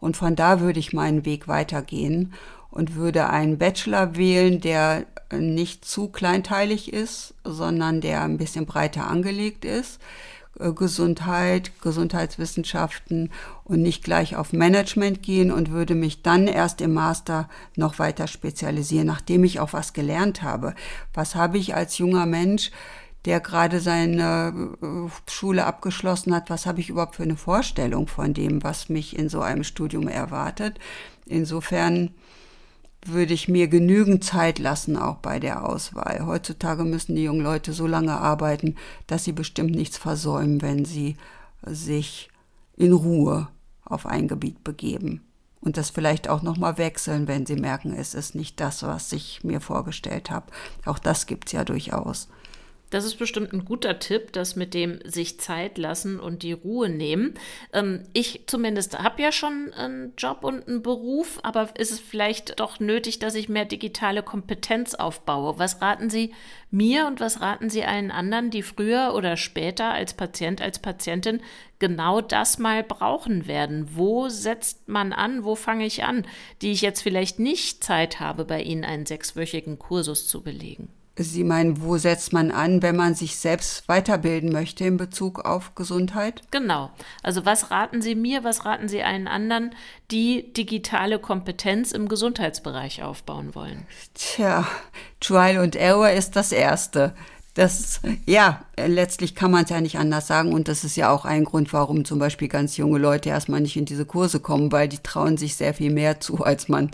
Und 0.00 0.16
von 0.16 0.36
da 0.36 0.60
würde 0.60 0.80
ich 0.80 0.94
meinen 0.94 1.26
Weg 1.26 1.48
weitergehen 1.48 2.32
und 2.70 2.94
würde 2.94 3.28
einen 3.28 3.58
Bachelor 3.58 4.16
wählen, 4.16 4.62
der 4.62 5.04
nicht 5.30 5.84
zu 5.84 6.08
kleinteilig 6.08 6.90
ist, 6.94 7.34
sondern 7.44 8.00
der 8.00 8.22
ein 8.22 8.38
bisschen 8.38 8.64
breiter 8.64 9.06
angelegt 9.06 9.66
ist. 9.66 10.00
Äh, 10.58 10.72
Gesundheit, 10.72 11.72
Gesundheitswissenschaften 11.80 13.30
und 13.64 13.82
nicht 13.82 14.02
gleich 14.02 14.36
auf 14.36 14.52
Management 14.52 15.22
gehen 15.22 15.52
und 15.52 15.70
würde 15.70 15.94
mich 15.94 16.22
dann 16.22 16.46
erst 16.46 16.80
im 16.80 16.94
Master 16.94 17.48
noch 17.76 17.98
weiter 17.98 18.26
spezialisieren, 18.26 19.06
nachdem 19.06 19.44
ich 19.44 19.60
auch 19.60 19.72
was 19.72 19.92
gelernt 19.92 20.42
habe. 20.42 20.74
Was 21.14 21.34
habe 21.34 21.58
ich 21.58 21.74
als 21.74 21.98
junger 21.98 22.26
Mensch, 22.26 22.70
der 23.24 23.40
gerade 23.40 23.80
seine 23.80 24.70
äh, 24.82 25.30
Schule 25.30 25.64
abgeschlossen 25.64 26.34
hat, 26.34 26.50
was 26.50 26.66
habe 26.66 26.80
ich 26.80 26.88
überhaupt 26.88 27.16
für 27.16 27.24
eine 27.24 27.36
Vorstellung 27.36 28.08
von 28.08 28.34
dem, 28.34 28.62
was 28.64 28.88
mich 28.88 29.16
in 29.16 29.28
so 29.28 29.40
einem 29.40 29.64
Studium 29.64 30.08
erwartet? 30.08 30.78
Insofern 31.26 32.14
würde 33.08 33.34
ich 33.34 33.48
mir 33.48 33.68
genügend 33.68 34.24
Zeit 34.24 34.58
lassen, 34.58 34.96
auch 34.96 35.16
bei 35.16 35.40
der 35.40 35.68
Auswahl. 35.68 36.24
Heutzutage 36.26 36.84
müssen 36.84 37.16
die 37.16 37.24
jungen 37.24 37.42
Leute 37.42 37.72
so 37.72 37.86
lange 37.86 38.12
arbeiten, 38.16 38.76
dass 39.06 39.24
sie 39.24 39.32
bestimmt 39.32 39.74
nichts 39.74 39.98
versäumen, 39.98 40.62
wenn 40.62 40.84
sie 40.84 41.16
sich 41.64 42.30
in 42.76 42.92
Ruhe 42.92 43.48
auf 43.84 44.06
ein 44.06 44.28
Gebiet 44.28 44.62
begeben. 44.64 45.22
Und 45.60 45.76
das 45.76 45.90
vielleicht 45.90 46.28
auch 46.28 46.42
nochmal 46.42 46.78
wechseln, 46.78 47.26
wenn 47.26 47.44
sie 47.44 47.56
merken, 47.56 47.92
es 47.92 48.14
ist 48.14 48.34
nicht 48.34 48.60
das, 48.60 48.84
was 48.84 49.12
ich 49.12 49.42
mir 49.42 49.60
vorgestellt 49.60 50.30
habe. 50.30 50.46
Auch 50.84 51.00
das 51.00 51.26
gibt's 51.26 51.52
ja 51.52 51.64
durchaus. 51.64 52.28
Das 52.90 53.04
ist 53.04 53.16
bestimmt 53.16 53.52
ein 53.52 53.66
guter 53.66 53.98
Tipp, 53.98 54.32
das 54.32 54.56
mit 54.56 54.72
dem 54.72 55.00
sich 55.04 55.38
Zeit 55.38 55.76
lassen 55.76 56.18
und 56.18 56.42
die 56.42 56.52
Ruhe 56.52 56.88
nehmen. 56.88 57.34
Ähm, 57.74 58.04
ich 58.14 58.44
zumindest 58.46 58.98
habe 58.98 59.20
ja 59.20 59.30
schon 59.30 59.72
einen 59.74 60.14
Job 60.16 60.42
und 60.42 60.66
einen 60.66 60.82
Beruf, 60.82 61.38
aber 61.42 61.68
ist 61.76 61.92
es 61.92 62.00
vielleicht 62.00 62.60
doch 62.60 62.80
nötig, 62.80 63.18
dass 63.18 63.34
ich 63.34 63.50
mehr 63.50 63.66
digitale 63.66 64.22
Kompetenz 64.22 64.94
aufbaue? 64.94 65.58
Was 65.58 65.82
raten 65.82 66.08
Sie 66.08 66.32
mir 66.70 67.06
und 67.06 67.20
was 67.20 67.42
raten 67.42 67.68
Sie 67.68 67.84
allen 67.84 68.10
anderen, 68.10 68.50
die 68.50 68.62
früher 68.62 69.12
oder 69.14 69.36
später 69.36 69.92
als 69.92 70.14
Patient, 70.14 70.62
als 70.62 70.78
Patientin 70.78 71.42
genau 71.78 72.22
das 72.22 72.58
mal 72.58 72.82
brauchen 72.82 73.46
werden? 73.46 73.90
Wo 73.92 74.30
setzt 74.30 74.88
man 74.88 75.12
an? 75.12 75.44
Wo 75.44 75.56
fange 75.56 75.84
ich 75.84 76.04
an, 76.04 76.26
die 76.62 76.72
ich 76.72 76.80
jetzt 76.80 77.02
vielleicht 77.02 77.38
nicht 77.38 77.84
Zeit 77.84 78.18
habe, 78.18 78.46
bei 78.46 78.62
Ihnen 78.62 78.84
einen 78.84 79.04
sechswöchigen 79.04 79.78
Kursus 79.78 80.26
zu 80.26 80.42
belegen? 80.42 80.88
Sie 81.24 81.44
meinen, 81.44 81.82
wo 81.82 81.98
setzt 81.98 82.32
man 82.32 82.50
an, 82.50 82.82
wenn 82.82 82.96
man 82.96 83.14
sich 83.14 83.36
selbst 83.36 83.88
weiterbilden 83.88 84.52
möchte 84.52 84.84
in 84.84 84.96
Bezug 84.96 85.44
auf 85.44 85.74
Gesundheit? 85.74 86.42
Genau. 86.50 86.90
Also 87.22 87.44
was 87.44 87.70
raten 87.70 88.02
Sie 88.02 88.14
mir, 88.14 88.44
was 88.44 88.64
raten 88.64 88.88
Sie 88.88 89.02
allen 89.02 89.28
anderen, 89.28 89.74
die 90.10 90.52
digitale 90.52 91.18
Kompetenz 91.18 91.92
im 91.92 92.08
Gesundheitsbereich 92.08 93.02
aufbauen 93.02 93.54
wollen? 93.54 93.86
Tja, 94.14 94.66
Trial 95.20 95.58
und 95.58 95.76
Error 95.76 96.10
ist 96.10 96.36
das 96.36 96.52
Erste. 96.52 97.14
Das, 97.54 98.00
ja, 98.24 98.62
letztlich 98.76 99.34
kann 99.34 99.50
man 99.50 99.64
es 99.64 99.70
ja 99.70 99.80
nicht 99.80 99.98
anders 99.98 100.28
sagen. 100.28 100.52
Und 100.52 100.68
das 100.68 100.84
ist 100.84 100.96
ja 100.96 101.10
auch 101.10 101.24
ein 101.24 101.44
Grund, 101.44 101.72
warum 101.72 102.04
zum 102.04 102.20
Beispiel 102.20 102.46
ganz 102.46 102.76
junge 102.76 102.98
Leute 102.98 103.30
erstmal 103.30 103.60
nicht 103.60 103.76
in 103.76 103.84
diese 103.84 104.04
Kurse 104.04 104.38
kommen, 104.38 104.70
weil 104.70 104.86
die 104.88 104.98
trauen 104.98 105.36
sich 105.36 105.56
sehr 105.56 105.74
viel 105.74 105.90
mehr 105.90 106.20
zu, 106.20 106.44
als 106.44 106.68
man 106.68 106.92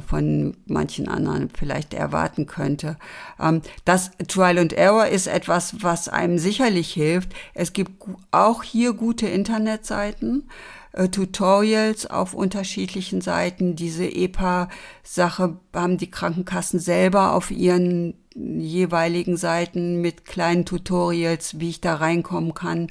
von 0.00 0.56
manchen 0.66 1.08
anderen 1.08 1.48
vielleicht 1.50 1.94
erwarten 1.94 2.46
könnte. 2.46 2.96
Ähm, 3.40 3.62
das 3.84 4.10
Trial 4.28 4.58
and 4.58 4.72
Error 4.72 5.06
ist 5.06 5.26
etwas, 5.26 5.82
was 5.82 6.08
einem 6.08 6.38
sicherlich 6.38 6.92
hilft. 6.92 7.34
Es 7.54 7.72
gibt 7.72 7.92
auch 8.30 8.62
hier 8.62 8.92
gute 8.92 9.26
Internetseiten. 9.26 10.48
Äh, 10.96 11.08
Tutorials 11.08 12.06
auf 12.06 12.34
unterschiedlichen 12.34 13.20
Seiten. 13.20 13.76
Diese 13.76 14.06
EPA-Sache 14.06 15.58
haben 15.74 15.98
die 15.98 16.10
Krankenkassen 16.10 16.80
selber 16.80 17.34
auf 17.34 17.50
ihren 17.50 18.14
jeweiligen 18.34 19.36
Seiten 19.36 20.00
mit 20.00 20.24
kleinen 20.24 20.64
Tutorials, 20.64 21.60
wie 21.60 21.70
ich 21.70 21.80
da 21.80 21.96
reinkommen 21.96 22.54
kann. 22.54 22.88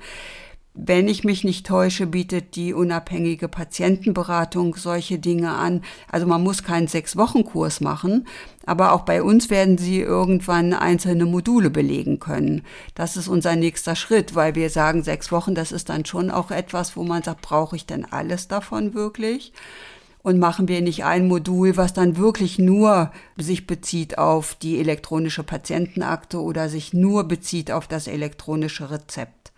Wenn 0.77 1.07
ich 1.07 1.23
mich 1.23 1.45
nicht 1.45 1.65
täusche, 1.65 2.05
bietet 2.05 2.57
die 2.57 2.73
unabhängige 2.73 3.47
Patientenberatung 3.47 4.75
solche 4.75 5.17
Dinge 5.17 5.51
an. 5.51 5.81
Also 6.11 6.27
man 6.27 6.43
muss 6.43 6.63
keinen 6.63 6.89
Sechs-Wochen-Kurs 6.89 7.79
machen, 7.79 8.27
aber 8.65 8.91
auch 8.91 9.03
bei 9.03 9.23
uns 9.23 9.49
werden 9.49 9.77
Sie 9.77 10.01
irgendwann 10.01 10.73
einzelne 10.73 11.25
Module 11.25 11.69
belegen 11.69 12.19
können. 12.19 12.61
Das 12.93 13.15
ist 13.15 13.29
unser 13.29 13.55
nächster 13.55 13.95
Schritt, 13.95 14.35
weil 14.35 14.55
wir 14.55 14.69
sagen, 14.69 15.01
sechs 15.01 15.31
Wochen, 15.31 15.55
das 15.55 15.71
ist 15.71 15.87
dann 15.87 16.03
schon 16.03 16.29
auch 16.29 16.51
etwas, 16.51 16.97
wo 16.97 17.03
man 17.03 17.23
sagt, 17.23 17.41
brauche 17.43 17.77
ich 17.77 17.85
denn 17.85 18.03
alles 18.03 18.49
davon 18.49 18.93
wirklich? 18.93 19.53
Und 20.23 20.39
machen 20.39 20.67
wir 20.67 20.81
nicht 20.81 21.05
ein 21.05 21.29
Modul, 21.29 21.77
was 21.77 21.93
dann 21.93 22.17
wirklich 22.17 22.59
nur 22.59 23.13
sich 23.37 23.65
bezieht 23.65 24.17
auf 24.17 24.55
die 24.55 24.79
elektronische 24.79 25.43
Patientenakte 25.43 26.41
oder 26.41 26.67
sich 26.67 26.93
nur 26.93 27.23
bezieht 27.23 27.71
auf 27.71 27.87
das 27.87 28.07
elektronische 28.07 28.91
Rezept? 28.91 29.53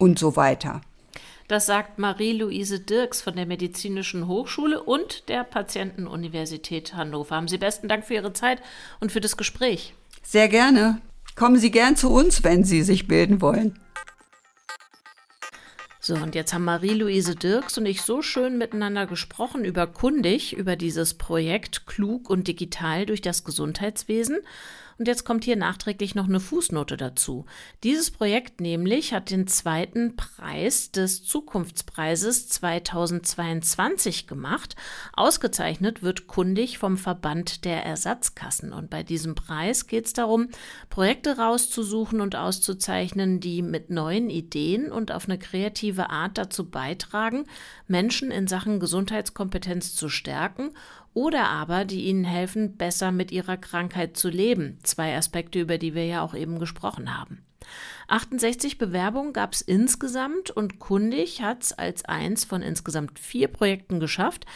Und 0.00 0.18
so 0.18 0.34
weiter. 0.34 0.80
Das 1.46 1.66
sagt 1.66 1.98
Marie-Louise 1.98 2.80
Dirks 2.80 3.22
von 3.22 3.34
der 3.34 3.44
Medizinischen 3.44 4.28
Hochschule 4.28 4.82
und 4.82 5.28
der 5.28 5.44
Patientenuniversität 5.44 6.94
Hannover. 6.94 7.34
Haben 7.34 7.48
Sie 7.48 7.58
besten 7.58 7.88
Dank 7.88 8.04
für 8.04 8.14
Ihre 8.14 8.32
Zeit 8.32 8.62
und 9.00 9.10
für 9.10 9.20
das 9.20 9.36
Gespräch. 9.36 9.94
Sehr 10.22 10.48
gerne. 10.48 11.00
Kommen 11.34 11.58
Sie 11.58 11.70
gern 11.70 11.96
zu 11.96 12.10
uns, 12.10 12.44
wenn 12.44 12.64
Sie 12.64 12.82
sich 12.82 13.08
bilden 13.08 13.40
wollen. 13.40 13.78
So, 15.98 16.14
und 16.14 16.34
jetzt 16.34 16.54
haben 16.54 16.64
Marie-Louise 16.64 17.36
Dirks 17.36 17.76
und 17.76 17.84
ich 17.84 18.00
so 18.02 18.22
schön 18.22 18.56
miteinander 18.56 19.06
gesprochen 19.06 19.64
über 19.64 19.86
Kundig, 19.86 20.54
über 20.54 20.76
dieses 20.76 21.14
Projekt 21.14 21.86
Klug 21.86 22.30
und 22.30 22.48
Digital 22.48 23.06
durch 23.06 23.20
das 23.20 23.44
Gesundheitswesen. 23.44 24.38
Und 25.00 25.08
jetzt 25.08 25.24
kommt 25.24 25.44
hier 25.44 25.56
nachträglich 25.56 26.14
noch 26.14 26.28
eine 26.28 26.40
Fußnote 26.40 26.98
dazu. 26.98 27.46
Dieses 27.84 28.10
Projekt 28.10 28.60
nämlich 28.60 29.14
hat 29.14 29.30
den 29.30 29.46
zweiten 29.46 30.14
Preis 30.14 30.92
des 30.92 31.24
Zukunftspreises 31.24 32.50
2022 32.50 34.26
gemacht. 34.26 34.76
Ausgezeichnet 35.14 36.02
wird 36.02 36.26
kundig 36.26 36.76
vom 36.76 36.98
Verband 36.98 37.64
der 37.64 37.82
Ersatzkassen. 37.82 38.74
Und 38.74 38.90
bei 38.90 39.02
diesem 39.02 39.34
Preis 39.34 39.86
geht 39.86 40.04
es 40.04 40.12
darum, 40.12 40.48
Projekte 40.90 41.38
rauszusuchen 41.38 42.20
und 42.20 42.36
auszuzeichnen, 42.36 43.40
die 43.40 43.62
mit 43.62 43.88
neuen 43.88 44.28
Ideen 44.28 44.92
und 44.92 45.12
auf 45.12 45.24
eine 45.24 45.38
kreative 45.38 46.10
Art 46.10 46.36
dazu 46.36 46.68
beitragen, 46.68 47.46
Menschen 47.88 48.30
in 48.30 48.46
Sachen 48.46 48.80
Gesundheitskompetenz 48.80 49.94
zu 49.94 50.10
stärken 50.10 50.72
oder 51.14 51.48
aber 51.48 51.84
die 51.84 52.04
ihnen 52.04 52.24
helfen, 52.24 52.76
besser 52.76 53.12
mit 53.12 53.32
ihrer 53.32 53.56
Krankheit 53.56 54.16
zu 54.16 54.28
leben. 54.28 54.78
Zwei 54.82 55.16
Aspekte, 55.16 55.60
über 55.60 55.78
die 55.78 55.94
wir 55.94 56.06
ja 56.06 56.22
auch 56.22 56.34
eben 56.34 56.58
gesprochen 56.58 57.18
haben. 57.18 57.42
68 58.08 58.78
Bewerbungen 58.78 59.32
gab 59.32 59.52
es 59.52 59.60
insgesamt 59.60 60.50
und 60.50 60.80
Kundig 60.80 61.42
hat 61.42 61.62
es 61.62 61.72
als 61.72 62.04
eins 62.04 62.44
von 62.44 62.60
insgesamt 62.60 63.18
vier 63.20 63.46
Projekten 63.46 64.00
geschafft. 64.00 64.46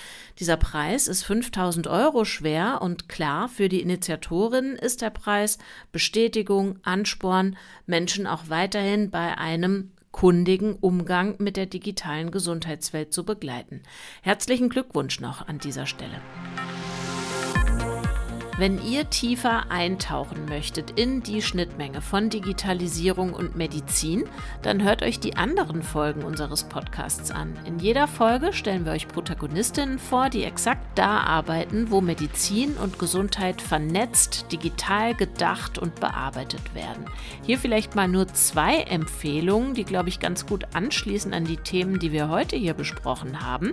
Dieser 0.40 0.56
Preis 0.56 1.06
ist 1.06 1.22
5000 1.22 1.86
Euro 1.86 2.24
schwer 2.24 2.82
und 2.82 3.08
klar, 3.08 3.48
für 3.48 3.68
die 3.68 3.80
Initiatorin 3.80 4.72
ist 4.72 5.02
der 5.02 5.10
Preis 5.10 5.58
Bestätigung, 5.92 6.80
Ansporn, 6.82 7.56
Menschen 7.86 8.26
auch 8.26 8.48
weiterhin 8.48 9.10
bei 9.10 9.38
einem 9.38 9.92
kundigen 10.14 10.76
Umgang 10.76 11.34
mit 11.38 11.56
der 11.56 11.66
digitalen 11.66 12.30
Gesundheitswelt 12.30 13.12
zu 13.12 13.24
begleiten. 13.24 13.82
Herzlichen 14.22 14.68
Glückwunsch 14.68 15.18
noch 15.18 15.48
an 15.48 15.58
dieser 15.58 15.86
Stelle. 15.86 16.20
Wenn 18.56 18.80
ihr 18.86 19.10
tiefer 19.10 19.68
eintauchen 19.68 20.44
möchtet 20.44 20.92
in 20.92 21.24
die 21.24 21.42
Schnittmenge 21.42 22.00
von 22.00 22.30
Digitalisierung 22.30 23.32
und 23.32 23.56
Medizin, 23.56 24.26
dann 24.62 24.84
hört 24.84 25.02
euch 25.02 25.18
die 25.18 25.36
anderen 25.36 25.82
Folgen 25.82 26.22
unseres 26.22 26.62
Podcasts 26.62 27.32
an. 27.32 27.58
In 27.64 27.80
jeder 27.80 28.06
Folge 28.06 28.52
stellen 28.52 28.84
wir 28.84 28.92
euch 28.92 29.08
Protagonistinnen 29.08 29.98
vor, 29.98 30.30
die 30.30 30.44
exakt 30.44 30.86
da 30.94 31.22
arbeiten, 31.22 31.90
wo 31.90 32.00
Medizin 32.00 32.74
und 32.74 33.00
Gesundheit 33.00 33.60
vernetzt, 33.60 34.52
digital 34.52 35.16
gedacht 35.16 35.76
und 35.76 35.96
bearbeitet 35.96 36.76
werden. 36.76 37.06
Hier 37.42 37.58
vielleicht 37.58 37.96
mal 37.96 38.06
nur 38.06 38.28
zwei 38.28 38.82
Empfehlungen, 38.82 39.74
die, 39.74 39.84
glaube 39.84 40.10
ich, 40.10 40.20
ganz 40.20 40.46
gut 40.46 40.64
anschließen 40.74 41.34
an 41.34 41.44
die 41.44 41.56
Themen, 41.56 41.98
die 41.98 42.12
wir 42.12 42.28
heute 42.28 42.54
hier 42.54 42.74
besprochen 42.74 43.44
haben. 43.44 43.72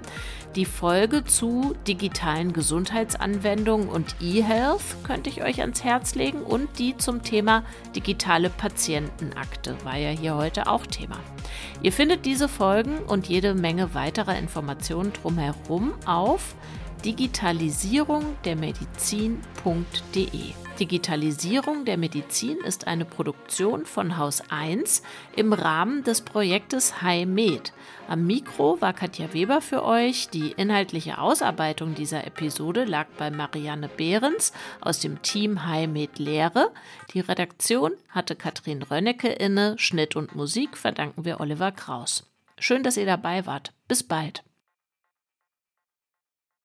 Die 0.56 0.66
Folge 0.66 1.24
zu 1.24 1.76
digitalen 1.88 2.52
Gesundheitsanwendungen 2.52 3.88
und 3.88 4.16
E-Health 4.20 4.71
Health 4.72 5.04
könnte 5.04 5.30
ich 5.30 5.44
euch 5.44 5.60
ans 5.60 5.84
Herz 5.84 6.16
legen 6.16 6.44
und 6.44 6.80
die 6.80 6.96
zum 6.96 7.24
Thema 7.24 7.64
digitale 7.94 8.50
Patientenakte 8.50 9.76
war 9.84 9.98
ja 9.98 10.10
hier 10.12 10.36
heute 10.36 10.68
auch 10.68 10.86
Thema. 10.86 11.20
Ihr 11.82 11.92
findet 11.92 12.26
diese 12.26 12.48
Folgen 12.48 13.00
und 13.00 13.28
jede 13.28 13.54
Menge 13.54 13.94
weiterer 13.94 14.38
Informationen 14.38 15.12
drumherum 15.12 15.94
auf 16.06 16.56
Digitalisierung 17.04 18.38
der 18.46 18.56
Medizin.de. 18.56 19.34
Digitalisierung 20.80 21.84
der 21.84 21.98
Medizin 21.98 22.58
ist 22.60 22.86
eine 22.86 23.06
Produktion 23.06 23.88
von 23.88 24.18
Haus 24.18 24.44
1 24.50 25.02
im 25.36 25.52
Rahmen 25.52 26.04
des 26.04 26.22
Projektes 26.22 27.02
HiMed. 27.02 27.74
Am 28.08 28.28
Mikro 28.28 28.80
war 28.82 28.94
Katja 28.94 29.34
Weber 29.34 29.62
für 29.62 29.84
euch. 29.84 30.30
Die 30.30 30.52
inhaltliche 30.52 31.18
Ausarbeitung 31.18 31.96
dieser 31.96 32.26
Episode 32.28 32.86
lag 32.86 33.08
bei 33.18 33.32
Marianne 33.32 33.88
Behrens 33.90 34.54
aus 34.80 35.00
dem 35.00 35.24
Team 35.24 35.68
HiMed 35.68 36.20
Lehre. 36.20 36.72
Die 37.14 37.20
Redaktion 37.20 37.94
hatte 38.10 38.36
Katrin 38.36 38.84
Rönnecke 38.84 39.30
inne. 39.30 39.74
Schnitt 39.80 40.16
und 40.16 40.36
Musik 40.36 40.78
verdanken 40.78 41.26
wir 41.26 41.40
Oliver 41.40 41.72
Kraus. 41.72 42.32
Schön, 42.60 42.84
dass 42.84 42.98
ihr 42.98 43.08
dabei 43.08 43.48
wart. 43.48 43.74
Bis 43.88 44.04
bald. 44.04 44.44